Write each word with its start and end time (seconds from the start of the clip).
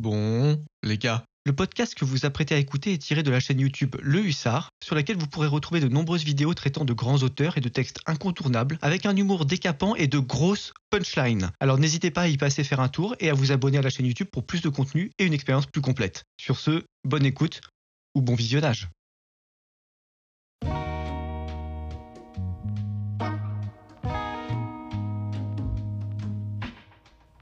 Bon, 0.00 0.58
les 0.82 0.96
gars, 0.96 1.26
le 1.44 1.52
podcast 1.52 1.94
que 1.94 2.06
vous 2.06 2.24
apprêtez 2.24 2.54
à 2.54 2.58
écouter 2.58 2.94
est 2.94 3.02
tiré 3.02 3.22
de 3.22 3.30
la 3.30 3.38
chaîne 3.38 3.60
YouTube 3.60 3.96
Le 4.00 4.24
Hussard, 4.24 4.70
sur 4.82 4.94
laquelle 4.94 5.18
vous 5.18 5.26
pourrez 5.26 5.46
retrouver 5.46 5.78
de 5.78 5.88
nombreuses 5.88 6.24
vidéos 6.24 6.54
traitant 6.54 6.86
de 6.86 6.94
grands 6.94 7.18
auteurs 7.18 7.58
et 7.58 7.60
de 7.60 7.68
textes 7.68 8.00
incontournables, 8.06 8.78
avec 8.80 9.04
un 9.04 9.14
humour 9.14 9.44
décapant 9.44 9.94
et 9.96 10.06
de 10.06 10.18
grosses 10.18 10.72
punchlines. 10.88 11.50
Alors 11.60 11.76
n'hésitez 11.76 12.10
pas 12.10 12.22
à 12.22 12.28
y 12.28 12.38
passer 12.38 12.64
faire 12.64 12.80
un 12.80 12.88
tour 12.88 13.14
et 13.20 13.28
à 13.28 13.34
vous 13.34 13.52
abonner 13.52 13.76
à 13.76 13.82
la 13.82 13.90
chaîne 13.90 14.06
YouTube 14.06 14.28
pour 14.32 14.46
plus 14.46 14.62
de 14.62 14.70
contenu 14.70 15.10
et 15.18 15.26
une 15.26 15.34
expérience 15.34 15.66
plus 15.66 15.82
complète. 15.82 16.24
Sur 16.40 16.58
ce, 16.58 16.82
bonne 17.04 17.26
écoute 17.26 17.60
ou 18.14 18.22
bon 18.22 18.34
visionnage. 18.34 18.88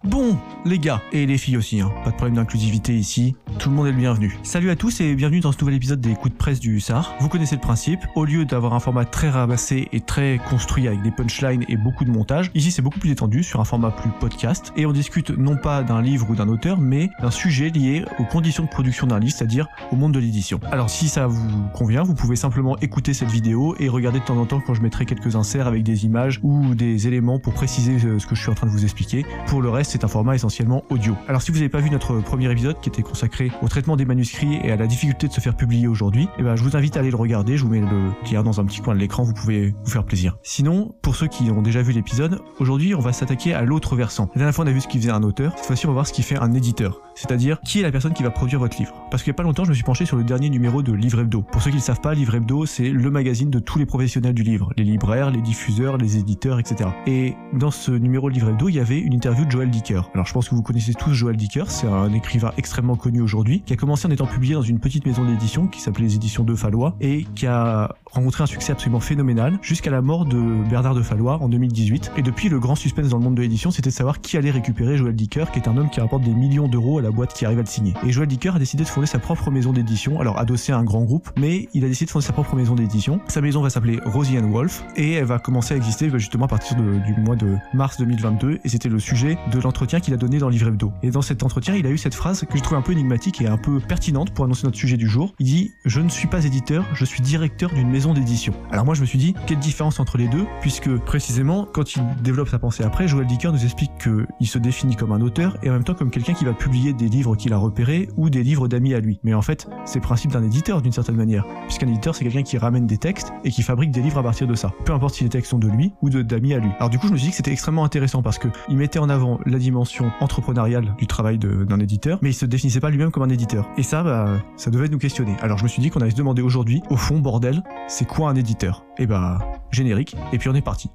Bon, 0.02 0.38
les 0.64 0.78
gars, 0.78 1.02
et 1.12 1.26
les 1.26 1.38
filles 1.38 1.56
aussi, 1.56 1.80
hein. 1.80 1.90
pas 2.04 2.10
de 2.10 2.16
problème 2.16 2.36
d'inclusivité 2.36 2.96
ici, 2.96 3.36
tout 3.58 3.70
le 3.70 3.76
monde 3.76 3.86
est 3.86 3.92
le 3.92 3.96
bienvenu. 3.96 4.38
Salut 4.42 4.70
à 4.70 4.76
tous 4.76 5.00
et 5.00 5.14
bienvenue 5.14 5.40
dans 5.40 5.52
ce 5.52 5.58
nouvel 5.60 5.74
épisode 5.74 6.00
des 6.00 6.14
coups 6.14 6.32
de 6.32 6.38
presse 6.38 6.60
du 6.60 6.76
Hussard. 6.76 7.14
Vous 7.20 7.28
connaissez 7.28 7.54
le 7.54 7.60
principe, 7.60 8.00
au 8.14 8.24
lieu 8.24 8.44
d'avoir 8.44 8.74
un 8.74 8.80
format 8.80 9.04
très 9.04 9.30
ramassé 9.30 9.88
et 9.92 10.00
très 10.00 10.40
construit 10.48 10.88
avec 10.88 11.02
des 11.02 11.10
punchlines 11.10 11.64
et 11.68 11.76
beaucoup 11.76 12.04
de 12.04 12.10
montage, 12.10 12.50
ici 12.54 12.70
c'est 12.70 12.82
beaucoup 12.82 12.98
plus 12.98 13.08
détendu 13.08 13.42
sur 13.42 13.60
un 13.60 13.64
format 13.64 13.90
plus 13.90 14.10
podcast, 14.20 14.72
et 14.76 14.86
on 14.86 14.92
discute 14.92 15.30
non 15.30 15.56
pas 15.56 15.82
d'un 15.82 16.02
livre 16.02 16.28
ou 16.30 16.34
d'un 16.34 16.48
auteur, 16.48 16.78
mais 16.80 17.10
d'un 17.20 17.30
sujet 17.30 17.70
lié 17.70 18.04
aux 18.18 18.24
conditions 18.24 18.64
de 18.64 18.68
production 18.68 19.06
d'un 19.06 19.18
livre, 19.18 19.34
c'est-à-dire 19.36 19.68
au 19.92 19.96
monde 19.96 20.12
de 20.12 20.18
l'édition. 20.18 20.60
Alors 20.70 20.90
si 20.90 21.08
ça 21.08 21.26
vous 21.26 21.68
convient, 21.74 22.02
vous 22.02 22.14
pouvez 22.14 22.36
simplement 22.36 22.76
écouter 22.78 23.14
cette 23.14 23.30
vidéo 23.30 23.76
et 23.78 23.88
regarder 23.88 24.20
de 24.20 24.24
temps 24.24 24.38
en 24.38 24.46
temps 24.46 24.60
quand 24.60 24.74
je 24.74 24.82
mettrai 24.82 25.04
quelques 25.04 25.36
inserts 25.36 25.66
avec 25.66 25.82
des 25.82 26.04
images 26.04 26.40
ou 26.42 26.74
des 26.74 27.06
éléments 27.06 27.38
pour 27.38 27.54
préciser 27.54 27.98
ce 27.98 28.26
que 28.26 28.34
je 28.34 28.40
suis 28.40 28.50
en 28.50 28.54
train 28.54 28.66
de 28.66 28.72
vous 28.72 28.84
expliquer. 28.84 29.24
Pour 29.46 29.62
le 29.62 29.70
reste, 29.70 29.92
c'est 29.92 30.04
un 30.04 30.08
format 30.08 30.34
essentiellement 30.48 30.82
audio. 30.88 31.14
Alors 31.28 31.42
si 31.42 31.50
vous 31.50 31.58
n'avez 31.58 31.68
pas 31.68 31.80
vu 31.80 31.90
notre 31.90 32.20
premier 32.20 32.50
épisode 32.50 32.80
qui 32.80 32.88
était 32.88 33.02
consacré 33.02 33.52
au 33.62 33.68
traitement 33.68 33.96
des 33.96 34.04
manuscrits 34.04 34.58
et 34.64 34.72
à 34.72 34.76
la 34.76 34.86
difficulté 34.86 35.28
de 35.28 35.32
se 35.32 35.40
faire 35.40 35.56
publier 35.56 35.86
aujourd'hui, 35.86 36.28
eh 36.38 36.42
ben, 36.42 36.56
je 36.56 36.64
vous 36.64 36.76
invite 36.76 36.96
à 36.96 37.00
aller 37.00 37.10
le 37.10 37.16
regarder, 37.16 37.56
je 37.56 37.64
vous 37.64 37.70
mets 37.70 37.80
le 37.80 38.10
lien 38.30 38.42
dans 38.42 38.60
un 38.60 38.64
petit 38.64 38.80
coin 38.80 38.94
de 38.94 39.00
l'écran, 39.00 39.22
vous 39.22 39.34
pouvez 39.34 39.74
vous 39.84 39.90
faire 39.90 40.04
plaisir. 40.04 40.38
Sinon, 40.42 40.94
pour 41.02 41.16
ceux 41.16 41.26
qui 41.26 41.50
ont 41.50 41.62
déjà 41.62 41.82
vu 41.82 41.92
l'épisode, 41.92 42.40
aujourd'hui 42.58 42.94
on 42.94 43.00
va 43.00 43.12
s'attaquer 43.12 43.52
à 43.52 43.62
l'autre 43.62 43.94
versant. 43.94 44.30
La 44.34 44.38
dernière 44.38 44.54
fois 44.54 44.64
on 44.64 44.68
a 44.68 44.72
vu 44.72 44.80
ce 44.80 44.88
qui 44.88 44.98
faisait 44.98 45.10
un 45.10 45.22
auteur, 45.22 45.52
cette 45.56 45.66
fois-ci 45.66 45.86
on 45.86 45.90
va 45.90 45.94
voir 45.94 46.06
ce 46.06 46.12
qui 46.12 46.22
fait 46.22 46.38
un 46.38 46.52
éditeur, 46.54 47.02
c'est-à-dire 47.14 47.60
qui 47.60 47.80
est 47.80 47.82
la 47.82 47.92
personne 47.92 48.14
qui 48.14 48.22
va 48.22 48.30
produire 48.30 48.58
votre 48.58 48.78
livre. 48.78 48.94
Parce 49.10 49.22
qu'il 49.22 49.30
n'y 49.30 49.36
a 49.36 49.38
pas 49.38 49.42
longtemps 49.42 49.64
je 49.64 49.70
me 49.70 49.74
suis 49.74 49.84
penché 49.84 50.06
sur 50.06 50.16
le 50.16 50.24
dernier 50.24 50.48
numéro 50.48 50.82
de 50.82 50.92
Livre 50.92 51.20
Hebdo. 51.20 51.42
Pour 51.42 51.60
ceux 51.60 51.70
qui 51.70 51.76
ne 51.76 51.80
le 51.80 51.84
savent 51.84 52.00
pas, 52.00 52.14
Livre 52.14 52.34
Hebdo 52.34 52.64
c'est 52.64 52.88
le 52.88 53.10
magazine 53.10 53.50
de 53.50 53.58
tous 53.58 53.78
les 53.78 53.86
professionnels 53.86 54.34
du 54.34 54.42
livre, 54.42 54.72
les 54.76 54.84
libraires, 54.84 55.30
les 55.30 55.42
diffuseurs, 55.42 55.98
les 55.98 56.16
éditeurs, 56.16 56.58
etc. 56.58 56.90
Et 57.06 57.34
dans 57.52 57.70
ce 57.70 57.90
numéro 57.90 58.30
de 58.30 58.34
Livre 58.34 58.50
Hebdo, 58.50 58.68
il 58.68 58.76
y 58.76 58.80
avait 58.80 58.98
une 58.98 59.12
interview 59.12 59.44
de 59.44 59.50
Joël 59.50 59.70
Dicker. 59.70 60.08
Alors 60.14 60.26
je 60.26 60.32
pense 60.38 60.50
que 60.50 60.54
vous 60.54 60.62
connaissez 60.62 60.94
tous 60.94 61.14
Joël 61.14 61.36
Dicker, 61.36 61.64
c'est 61.68 61.88
un 61.88 62.12
écrivain 62.12 62.52
extrêmement 62.56 62.94
connu 62.94 63.20
aujourd'hui, 63.20 63.60
qui 63.66 63.72
a 63.72 63.76
commencé 63.76 64.06
en 64.06 64.12
étant 64.12 64.26
publié 64.26 64.54
dans 64.54 64.62
une 64.62 64.78
petite 64.78 65.04
maison 65.04 65.24
d'édition 65.24 65.66
qui 65.66 65.80
s'appelait 65.80 66.04
les 66.04 66.14
éditions 66.14 66.44
de 66.44 66.54
Fallois 66.54 66.94
et 67.00 67.26
qui 67.34 67.48
a 67.48 67.96
rencontré 68.12 68.44
un 68.44 68.46
succès 68.46 68.70
absolument 68.70 69.00
phénoménal 69.00 69.58
jusqu'à 69.62 69.90
la 69.90 70.00
mort 70.00 70.26
de 70.26 70.38
Bernard 70.70 70.94
de 70.94 71.02
Fallois 71.02 71.38
en 71.42 71.48
2018. 71.48 72.12
Et 72.16 72.22
depuis, 72.22 72.48
le 72.48 72.60
grand 72.60 72.76
suspense 72.76 73.08
dans 73.08 73.18
le 73.18 73.24
monde 73.24 73.34
de 73.34 73.42
l'édition, 73.42 73.72
c'était 73.72 73.90
de 73.90 73.94
savoir 73.94 74.20
qui 74.20 74.36
allait 74.36 74.52
récupérer 74.52 74.96
Joël 74.96 75.16
Dicker, 75.16 75.46
qui 75.52 75.58
est 75.58 75.66
un 75.66 75.76
homme 75.76 75.90
qui 75.90 76.00
rapporte 76.00 76.22
des 76.22 76.34
millions 76.34 76.68
d'euros 76.68 77.00
à 77.00 77.02
la 77.02 77.10
boîte 77.10 77.34
qui 77.34 77.44
arrive 77.44 77.58
à 77.58 77.62
le 77.62 77.66
signer. 77.66 77.94
Et 78.06 78.12
Joël 78.12 78.28
Dicker 78.28 78.54
a 78.54 78.60
décidé 78.60 78.84
de 78.84 78.88
fonder 78.88 79.08
sa 79.08 79.18
propre 79.18 79.50
maison 79.50 79.72
d'édition, 79.72 80.20
alors 80.20 80.38
adossé 80.38 80.70
à 80.70 80.78
un 80.78 80.84
grand 80.84 81.02
groupe, 81.02 81.30
mais 81.36 81.68
il 81.74 81.84
a 81.84 81.88
décidé 81.88 82.06
de 82.06 82.10
fonder 82.12 82.26
sa 82.26 82.32
propre 82.32 82.54
maison 82.54 82.76
d'édition. 82.76 83.18
Sa 83.26 83.40
maison 83.40 83.60
va 83.60 83.70
s'appeler 83.70 83.98
Rosie 84.04 84.38
and 84.38 84.50
Wolf 84.52 84.84
et 84.94 85.14
elle 85.14 85.24
va 85.24 85.40
commencer 85.40 85.74
à 85.74 85.76
exister 85.76 86.08
justement 86.10 86.44
à 86.44 86.48
partir 86.48 86.76
du 86.76 87.14
mois 87.22 87.34
de 87.34 87.56
mars 87.74 87.98
2022 87.98 88.60
et 88.62 88.68
c'était 88.68 88.88
le 88.88 89.00
sujet 89.00 89.36
de 89.52 89.58
l'entretien 89.58 89.98
qu'il 89.98 90.14
a 90.14 90.16
donné 90.16 90.27
dans 90.36 90.50
Livre 90.50 90.68
Hebdo. 90.68 90.92
Et 91.02 91.10
dans 91.10 91.22
cet 91.22 91.42
entretien, 91.42 91.74
il 91.74 91.86
a 91.86 91.90
eu 91.90 91.96
cette 91.96 92.14
phrase 92.14 92.44
que 92.44 92.58
je 92.58 92.62
trouve 92.62 92.76
un 92.76 92.82
peu 92.82 92.92
énigmatique 92.92 93.40
et 93.40 93.46
un 93.46 93.56
peu 93.56 93.80
pertinente 93.80 94.32
pour 94.32 94.44
annoncer 94.44 94.66
notre 94.66 94.76
sujet 94.76 94.98
du 94.98 95.08
jour. 95.08 95.34
Il 95.38 95.46
dit 95.46 95.72
Je 95.86 96.00
ne 96.02 96.10
suis 96.10 96.28
pas 96.28 96.44
éditeur, 96.44 96.84
je 96.92 97.06
suis 97.06 97.22
directeur 97.22 97.72
d'une 97.72 97.88
maison 97.88 98.12
d'édition. 98.12 98.52
Alors 98.70 98.84
moi 98.84 98.94
je 98.94 99.00
me 99.00 99.06
suis 99.06 99.18
dit 99.18 99.34
quelle 99.46 99.58
différence 99.58 99.98
entre 100.00 100.18
les 100.18 100.28
deux 100.28 100.44
puisque 100.60 100.94
précisément 100.98 101.66
quand 101.72 101.96
il 101.96 102.02
développe 102.22 102.50
sa 102.50 102.58
pensée 102.58 102.84
après, 102.84 103.08
Joël 103.08 103.26
Dicker 103.26 103.50
nous 103.50 103.64
explique 103.64 103.92
qu'il 103.98 104.46
se 104.46 104.58
définit 104.58 104.96
comme 104.96 105.12
un 105.12 105.20
auteur 105.22 105.56
et 105.62 105.70
en 105.70 105.72
même 105.72 105.84
temps 105.84 105.94
comme 105.94 106.10
quelqu'un 106.10 106.34
qui 106.34 106.44
va 106.44 106.52
publier 106.52 106.92
des 106.92 107.08
livres 107.08 107.34
qu'il 107.36 107.54
a 107.54 107.56
repérés 107.56 108.08
ou 108.16 108.28
des 108.28 108.42
livres 108.42 108.68
d'amis 108.68 108.92
à 108.92 109.00
lui. 109.00 109.20
Mais 109.22 109.32
en 109.32 109.42
fait, 109.42 109.68
c'est 109.86 110.00
le 110.00 110.04
principe 110.04 110.32
d'un 110.32 110.42
éditeur 110.42 110.82
d'une 110.82 110.92
certaine 110.92 111.16
manière 111.16 111.46
puisqu'un 111.66 111.88
éditeur 111.88 112.14
c'est 112.14 112.24
quelqu'un 112.24 112.42
qui 112.42 112.58
ramène 112.58 112.86
des 112.86 112.98
textes 112.98 113.32
et 113.44 113.50
qui 113.50 113.62
fabrique 113.62 113.90
des 113.90 114.02
livres 114.02 114.18
à 114.18 114.22
partir 114.22 114.46
de 114.46 114.54
ça. 114.54 114.72
Peu 114.84 114.92
importe 114.92 115.14
si 115.14 115.24
les 115.24 115.30
textes 115.30 115.50
sont 115.50 115.58
de 115.58 115.68
lui 115.68 115.92
ou 116.02 116.10
d'amis 116.10 116.54
à 116.54 116.58
lui. 116.58 116.70
Alors 116.78 116.90
du 116.90 116.98
coup 116.98 117.06
je 117.06 117.12
me 117.12 117.16
suis 117.16 117.26
dit 117.26 117.30
que 117.30 117.36
c'était 117.36 117.52
extrêmement 117.52 117.84
intéressant 117.84 118.22
parce 118.22 118.38
que 118.38 118.48
il 118.68 118.76
mettait 118.76 118.98
en 118.98 119.08
avant 119.08 119.38
la 119.46 119.58
dimension 119.58 120.10
entrepreneuriale 120.20 120.94
du 120.98 121.06
travail 121.06 121.38
d'un 121.38 121.80
éditeur 121.80 122.18
mais 122.22 122.30
il 122.30 122.34
se 122.34 122.46
définissait 122.46 122.80
pas 122.80 122.90
lui-même 122.90 123.10
comme 123.10 123.22
un 123.22 123.28
éditeur. 123.28 123.68
Et 123.76 123.82
ça, 123.82 124.02
bah, 124.02 124.40
ça 124.56 124.70
devait 124.70 124.88
nous 124.88 124.98
questionner. 124.98 125.36
Alors 125.40 125.58
je 125.58 125.64
me 125.64 125.68
suis 125.68 125.82
dit 125.82 125.90
qu'on 125.90 126.00
allait 126.00 126.10
se 126.10 126.16
demander 126.16 126.42
aujourd'hui, 126.42 126.82
au 126.90 126.96
fond, 126.96 127.18
bordel, 127.18 127.62
c'est 127.88 128.06
quoi 128.06 128.30
un 128.30 128.34
éditeur? 128.34 128.84
Et 128.98 129.06
bah, 129.06 129.38
générique, 129.70 130.16
et 130.32 130.38
puis 130.38 130.48
on 130.48 130.54
est 130.54 130.62
parti. 130.62 130.90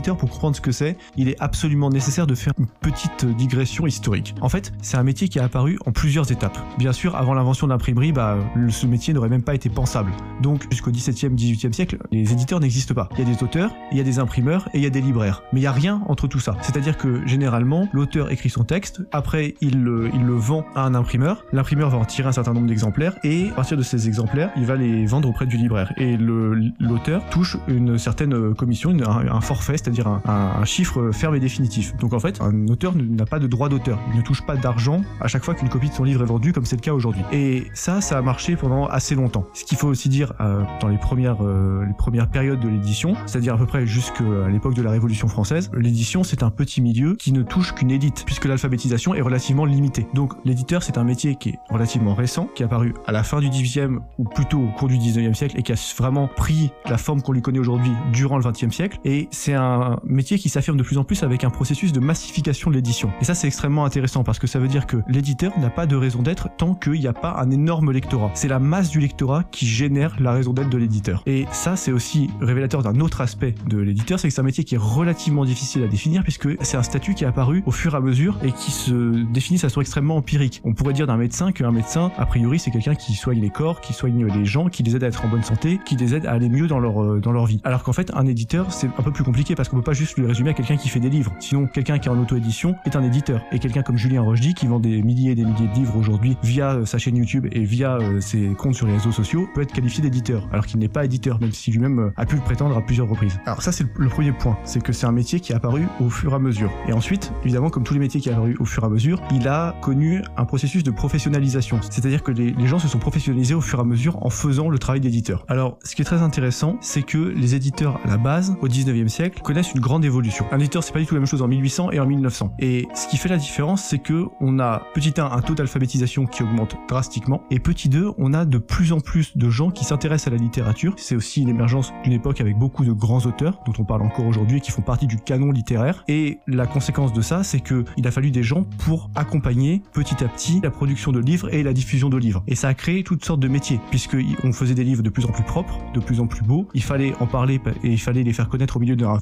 Pour 0.00 0.30
comprendre 0.30 0.56
ce 0.56 0.62
que 0.62 0.72
c'est, 0.72 0.96
il 1.16 1.28
est 1.28 1.36
absolument 1.40 1.90
nécessaire 1.90 2.26
de 2.26 2.34
faire 2.34 2.54
une 2.58 2.66
petite 2.66 3.26
digression 3.36 3.86
historique. 3.86 4.34
En 4.40 4.48
fait, 4.48 4.72
c'est 4.80 4.96
un 4.96 5.02
métier 5.02 5.28
qui 5.28 5.38
a 5.38 5.44
apparu 5.44 5.78
en 5.84 5.92
plusieurs 5.92 6.32
étapes. 6.32 6.58
Bien 6.78 6.92
sûr, 6.92 7.16
avant 7.16 7.34
l'invention 7.34 7.66
de 7.66 7.72
l'imprimerie, 7.72 8.10
bah, 8.10 8.38
ce 8.70 8.86
métier 8.86 9.12
n'aurait 9.12 9.28
même 9.28 9.42
pas 9.42 9.54
été 9.54 9.68
pensable. 9.68 10.10
Donc 10.40 10.66
jusqu'au 10.70 10.90
17e, 10.90 11.36
18e 11.36 11.72
siècle, 11.72 11.98
les 12.12 12.32
éditeurs 12.32 12.60
n'existent 12.60 12.94
pas. 12.94 13.10
Il 13.12 13.18
y 13.18 13.30
a 13.30 13.34
des 13.34 13.42
auteurs, 13.42 13.70
il 13.92 13.98
y 13.98 14.00
a 14.00 14.04
des 14.04 14.18
imprimeurs 14.18 14.68
et 14.72 14.78
il 14.78 14.82
y 14.82 14.86
a 14.86 14.90
des 14.90 15.02
libraires. 15.02 15.42
Mais 15.52 15.60
il 15.60 15.62
n'y 15.62 15.68
a 15.68 15.72
rien 15.72 16.02
entre 16.08 16.26
tout 16.26 16.40
ça. 16.40 16.56
C'est-à-dire 16.62 16.96
que 16.96 17.26
généralement, 17.26 17.86
l'auteur 17.92 18.32
écrit 18.32 18.48
son 18.48 18.64
texte, 18.64 19.02
après 19.12 19.54
il 19.60 19.82
le, 19.82 20.10
il 20.14 20.24
le 20.24 20.34
vend 20.34 20.64
à 20.74 20.84
un 20.84 20.94
imprimeur, 20.94 21.44
l'imprimeur 21.52 21.90
va 21.90 21.98
en 21.98 22.06
tirer 22.06 22.28
un 22.28 22.32
certain 22.32 22.54
nombre 22.54 22.66
d'exemplaires 22.66 23.16
et 23.22 23.50
à 23.50 23.54
partir 23.54 23.76
de 23.76 23.82
ces 23.82 24.08
exemplaires, 24.08 24.50
il 24.56 24.64
va 24.64 24.76
les 24.76 25.04
vendre 25.04 25.28
auprès 25.28 25.46
du 25.46 25.58
libraire. 25.58 25.92
Et 25.98 26.16
l'auteur 26.16 27.22
touche 27.30 27.58
une 27.68 27.98
certaine 27.98 28.54
commission, 28.54 28.90
une, 28.90 29.02
un, 29.02 29.30
un 29.30 29.40
forfait, 29.40 29.76
c'est-à-dire 29.90 30.20
un, 30.24 30.64
chiffre 30.64 31.10
ferme 31.10 31.34
et 31.34 31.40
définitif. 31.40 31.96
Donc 31.96 32.12
en 32.12 32.20
fait, 32.20 32.40
un 32.40 32.68
auteur 32.68 32.94
n'a 32.94 33.26
pas 33.26 33.38
de 33.38 33.46
droit 33.46 33.68
d'auteur. 33.68 33.98
Il 34.12 34.18
ne 34.18 34.22
touche 34.22 34.42
pas 34.42 34.56
d'argent 34.56 35.02
à 35.20 35.28
chaque 35.28 35.44
fois 35.44 35.54
qu'une 35.54 35.68
copie 35.68 35.88
de 35.88 35.94
son 35.94 36.04
livre 36.04 36.22
est 36.22 36.26
vendue, 36.26 36.52
comme 36.52 36.64
c'est 36.64 36.76
le 36.76 36.80
cas 36.80 36.92
aujourd'hui. 36.92 37.22
Et 37.32 37.64
ça, 37.74 38.00
ça 38.00 38.18
a 38.18 38.22
marché 38.22 38.56
pendant 38.56 38.86
assez 38.86 39.14
longtemps. 39.14 39.46
Ce 39.52 39.64
qu'il 39.64 39.78
faut 39.78 39.88
aussi 39.88 40.08
dire 40.08 40.32
euh, 40.40 40.62
dans 40.80 40.88
les 40.88 40.98
premières, 40.98 41.38
euh, 41.42 41.84
les 41.84 41.94
premières 41.94 42.30
périodes 42.30 42.60
de 42.60 42.68
l'édition, 42.68 43.14
c'est-à-dire 43.26 43.54
à 43.54 43.58
peu 43.58 43.66
près 43.66 43.86
jusqu'à 43.86 44.48
l'époque 44.48 44.74
de 44.74 44.82
la 44.82 44.90
Révolution 44.90 45.28
française, 45.28 45.70
l'édition 45.74 46.22
c'est 46.22 46.42
un 46.42 46.50
petit 46.50 46.80
milieu 46.80 47.16
qui 47.16 47.32
ne 47.32 47.42
touche 47.42 47.74
qu'une 47.74 47.90
élite, 47.90 48.24
puisque 48.24 48.44
l'alphabétisation 48.44 49.14
est 49.14 49.20
relativement 49.20 49.64
limitée. 49.64 50.06
Donc 50.14 50.34
l'éditeur 50.44 50.82
c'est 50.82 50.98
un 50.98 51.04
métier 51.04 51.34
qui 51.34 51.50
est 51.50 51.58
relativement 51.68 52.14
récent, 52.14 52.48
qui 52.54 52.62
est 52.62 52.66
apparu 52.66 52.94
à 53.06 53.12
la 53.12 53.22
fin 53.22 53.40
du 53.40 53.48
18e 53.48 53.98
ou 54.18 54.24
plutôt 54.24 54.60
au 54.60 54.68
cours 54.68 54.88
du 54.88 54.98
19e 54.98 55.34
siècle 55.34 55.58
et 55.58 55.62
qui 55.62 55.72
a 55.72 55.76
vraiment 55.98 56.28
pris 56.28 56.70
la 56.86 56.98
forme 56.98 57.22
qu'on 57.22 57.32
lui 57.32 57.42
connaît 57.42 57.58
aujourd'hui 57.58 57.92
durant 58.12 58.38
le 58.38 58.44
20e 58.44 58.70
siècle. 58.70 58.98
Et 59.04 59.28
c'est 59.30 59.54
un 59.54 59.79
métier 60.04 60.38
qui 60.38 60.48
s'affirme 60.48 60.76
de 60.76 60.82
plus 60.82 60.98
en 60.98 61.04
plus 61.04 61.22
avec 61.22 61.44
un 61.44 61.50
processus 61.50 61.92
de 61.92 62.00
massification 62.00 62.70
de 62.70 62.76
l'édition. 62.76 63.10
Et 63.20 63.24
ça, 63.24 63.34
c'est 63.34 63.46
extrêmement 63.46 63.84
intéressant 63.84 64.24
parce 64.24 64.38
que 64.38 64.46
ça 64.46 64.58
veut 64.58 64.68
dire 64.68 64.86
que 64.86 64.98
l'éditeur 65.08 65.58
n'a 65.58 65.70
pas 65.70 65.86
de 65.86 65.96
raison 65.96 66.22
d'être 66.22 66.48
tant 66.56 66.74
qu'il 66.74 67.00
n'y 67.00 67.06
a 67.06 67.12
pas 67.12 67.36
un 67.38 67.50
énorme 67.50 67.92
lectorat. 67.92 68.30
C'est 68.34 68.48
la 68.48 68.58
masse 68.58 68.90
du 68.90 69.00
lectorat 69.00 69.44
qui 69.44 69.66
génère 69.66 70.16
la 70.20 70.32
raison 70.32 70.52
d'être 70.52 70.70
de 70.70 70.78
l'éditeur. 70.78 71.22
Et 71.26 71.46
ça, 71.52 71.76
c'est 71.76 71.92
aussi 71.92 72.30
révélateur 72.40 72.82
d'un 72.82 73.00
autre 73.00 73.20
aspect 73.20 73.54
de 73.68 73.78
l'éditeur, 73.78 74.18
c'est 74.18 74.28
que 74.28 74.34
c'est 74.34 74.40
un 74.40 74.44
métier 74.44 74.64
qui 74.64 74.74
est 74.74 74.78
relativement 74.78 75.44
difficile 75.44 75.82
à 75.82 75.86
définir 75.86 76.22
puisque 76.22 76.48
c'est 76.62 76.76
un 76.76 76.82
statut 76.82 77.14
qui 77.14 77.24
est 77.24 77.26
apparu 77.26 77.62
au 77.66 77.72
fur 77.72 77.94
et 77.94 77.96
à 77.96 78.00
mesure 78.00 78.38
et 78.42 78.52
qui 78.52 78.70
se 78.70 79.24
définit 79.32 79.56
de 79.58 79.62
façon 79.62 79.80
extrêmement 79.80 80.16
empirique. 80.16 80.60
On 80.64 80.74
pourrait 80.74 80.92
dire 80.92 81.06
d'un 81.06 81.16
médecin 81.16 81.52
qu'un 81.52 81.72
médecin, 81.72 82.12
a 82.18 82.26
priori, 82.26 82.58
c'est 82.58 82.70
quelqu'un 82.70 82.94
qui 82.94 83.14
soigne 83.14 83.40
les 83.40 83.50
corps, 83.50 83.80
qui 83.80 83.92
soigne 83.92 84.26
les 84.26 84.44
gens, 84.44 84.68
qui 84.68 84.82
les 84.82 84.96
aide 84.96 85.04
à 85.04 85.08
être 85.08 85.24
en 85.24 85.28
bonne 85.28 85.42
santé, 85.42 85.80
qui 85.84 85.96
les 85.96 86.14
aide 86.14 86.26
à 86.26 86.32
aller 86.32 86.48
mieux 86.48 86.66
dans 86.66 86.78
leur, 86.78 87.20
dans 87.20 87.32
leur 87.32 87.46
vie. 87.46 87.60
Alors 87.64 87.82
qu'en 87.82 87.92
fait, 87.92 88.10
un 88.14 88.26
éditeur, 88.26 88.72
c'est 88.72 88.86
un 88.86 89.02
peu 89.02 89.12
plus 89.12 89.24
compliqué 89.24 89.54
parce 89.54 89.68
qu'on 89.70 89.76
peut 89.76 89.82
pas 89.82 89.92
juste 89.92 90.18
le 90.18 90.26
résumer 90.26 90.50
à 90.50 90.52
quelqu'un 90.52 90.76
qui 90.76 90.88
fait 90.88 91.00
des 91.00 91.10
livres. 91.10 91.32
Sinon, 91.38 91.66
quelqu'un 91.66 91.98
qui 91.98 92.08
est 92.08 92.10
en 92.10 92.18
auto-édition 92.18 92.74
est 92.84 92.96
un 92.96 93.02
éditeur. 93.02 93.42
Et 93.52 93.58
quelqu'un 93.58 93.82
comme 93.82 93.96
Julien 93.96 94.22
Rochdy, 94.22 94.54
qui 94.54 94.66
vend 94.66 94.80
des 94.80 95.02
milliers 95.02 95.32
et 95.32 95.34
des 95.34 95.44
milliers 95.44 95.68
de 95.68 95.74
livres 95.74 95.96
aujourd'hui 95.96 96.36
via 96.42 96.74
euh, 96.74 96.84
sa 96.84 96.98
chaîne 96.98 97.16
YouTube 97.16 97.46
et 97.52 97.64
via 97.64 97.96
euh, 97.96 98.20
ses 98.20 98.48
comptes 98.58 98.74
sur 98.74 98.86
les 98.86 98.94
réseaux 98.94 99.12
sociaux, 99.12 99.48
peut 99.54 99.62
être 99.62 99.72
qualifié 99.72 100.02
d'éditeur, 100.02 100.48
alors 100.52 100.66
qu'il 100.66 100.80
n'est 100.80 100.88
pas 100.88 101.04
éditeur, 101.04 101.40
même 101.40 101.52
si 101.52 101.70
lui-même 101.70 101.98
euh, 102.00 102.10
a 102.16 102.26
pu 102.26 102.36
le 102.36 102.42
prétendre 102.42 102.76
à 102.76 102.82
plusieurs 102.82 103.08
reprises. 103.08 103.38
Alors 103.46 103.62
ça, 103.62 103.70
c'est 103.70 103.86
le 103.96 104.08
premier 104.08 104.32
point, 104.32 104.58
c'est 104.64 104.82
que 104.82 104.92
c'est 104.92 105.06
un 105.06 105.12
métier 105.12 105.40
qui 105.40 105.52
est 105.52 105.56
apparu 105.56 105.86
au 106.00 106.10
fur 106.10 106.32
et 106.32 106.36
à 106.36 106.38
mesure. 106.38 106.72
Et 106.88 106.92
ensuite, 106.92 107.32
évidemment, 107.44 107.70
comme 107.70 107.84
tous 107.84 107.94
les 107.94 108.00
métiers 108.00 108.20
qui 108.20 108.28
sont 108.28 108.34
apparus 108.34 108.56
au 108.58 108.64
fur 108.64 108.82
et 108.82 108.86
à 108.86 108.90
mesure, 108.90 109.22
il 109.32 109.46
a 109.46 109.76
connu 109.82 110.22
un 110.36 110.44
processus 110.44 110.82
de 110.82 110.90
professionnalisation. 110.90 111.78
C'est-à-dire 111.90 112.22
que 112.22 112.32
les, 112.32 112.50
les 112.50 112.66
gens 112.66 112.78
se 112.80 112.88
sont 112.88 112.98
professionnalisés 112.98 113.54
au 113.54 113.60
fur 113.60 113.78
et 113.78 113.82
à 113.82 113.84
mesure 113.84 114.24
en 114.26 114.30
faisant 114.30 114.68
le 114.68 114.78
travail 114.78 115.00
d'éditeur. 115.00 115.44
Alors, 115.48 115.78
ce 115.84 115.94
qui 115.94 116.02
est 116.02 116.04
très 116.04 116.22
intéressant, 116.22 116.76
c'est 116.80 117.02
que 117.02 117.18
les 117.18 117.54
éditeurs, 117.54 118.00
à 118.04 118.08
la 118.08 118.16
base, 118.16 118.56
au 118.60 118.68
19e 118.68 119.08
siècle, 119.08 119.20
siècle 119.20 119.42
une 119.62 119.80
grande 119.80 120.04
évolution. 120.04 120.46
Un 120.52 120.58
éditeur, 120.58 120.82
c'est 120.82 120.92
pas 120.92 121.00
du 121.00 121.06
tout 121.06 121.14
la 121.14 121.20
même 121.20 121.26
chose 121.26 121.42
en 121.42 121.48
1800 121.48 121.92
et 121.92 122.00
en 122.00 122.06
1900. 122.06 122.54
Et 122.58 122.88
ce 122.94 123.08
qui 123.08 123.16
fait 123.16 123.28
la 123.28 123.36
différence, 123.36 123.82
c'est 123.82 123.98
que 123.98 124.26
on 124.40 124.58
a 124.58 124.82
petit 124.94 125.14
1 125.16 125.24
un 125.24 125.40
taux 125.42 125.54
d'alphabétisation 125.54 126.26
qui 126.26 126.42
augmente 126.42 126.76
drastiquement 126.88 127.42
et 127.50 127.58
petit 127.58 127.88
2 127.88 128.12
on 128.18 128.32
a 128.32 128.44
de 128.44 128.58
plus 128.58 128.92
en 128.92 129.00
plus 129.00 129.36
de 129.36 129.50
gens 129.50 129.70
qui 129.70 129.84
s'intéressent 129.84 130.28
à 130.28 130.36
la 130.36 130.42
littérature. 130.42 130.94
C'est 130.96 131.16
aussi 131.16 131.44
l'émergence 131.44 131.92
d'une 132.04 132.12
époque 132.12 132.40
avec 132.40 132.56
beaucoup 132.56 132.84
de 132.84 132.92
grands 132.92 133.24
auteurs 133.26 133.60
dont 133.66 133.72
on 133.78 133.84
parle 133.84 134.02
encore 134.02 134.26
aujourd'hui 134.26 134.58
et 134.58 134.60
qui 134.60 134.70
font 134.70 134.82
partie 134.82 135.06
du 135.06 135.16
canon 135.16 135.50
littéraire. 135.50 136.04
Et 136.08 136.38
la 136.46 136.66
conséquence 136.66 137.12
de 137.12 137.20
ça, 137.20 137.42
c'est 137.42 137.60
que 137.60 137.84
il 137.96 138.06
a 138.06 138.10
fallu 138.10 138.30
des 138.30 138.42
gens 138.42 138.64
pour 138.78 139.10
accompagner 139.14 139.82
petit 139.92 140.22
à 140.24 140.28
petit 140.28 140.60
la 140.62 140.70
production 140.70 141.12
de 141.12 141.20
livres 141.20 141.52
et 141.52 141.62
la 141.62 141.72
diffusion 141.72 142.08
de 142.08 142.16
livres. 142.16 142.42
Et 142.46 142.54
ça 142.54 142.68
a 142.68 142.74
créé 142.74 143.02
toutes 143.02 143.24
sortes 143.24 143.40
de 143.40 143.48
métiers 143.48 143.80
puisque 143.90 144.16
on 144.44 144.52
faisait 144.52 144.74
des 144.74 144.84
livres 144.84 145.02
de 145.02 145.10
plus 145.10 145.24
en 145.24 145.32
plus 145.32 145.44
propres, 145.44 145.78
de 145.94 146.00
plus 146.00 146.20
en 146.20 146.26
plus 146.26 146.42
beaux. 146.42 146.68
Il 146.74 146.82
fallait 146.82 147.14
en 147.20 147.26
parler 147.26 147.60
et 147.82 147.90
il 147.90 148.00
fallait 148.00 148.22
les 148.22 148.32
faire 148.32 148.48
connaître 148.48 148.76
au 148.76 148.80
milieu 148.80 148.96
d'un 148.96 149.18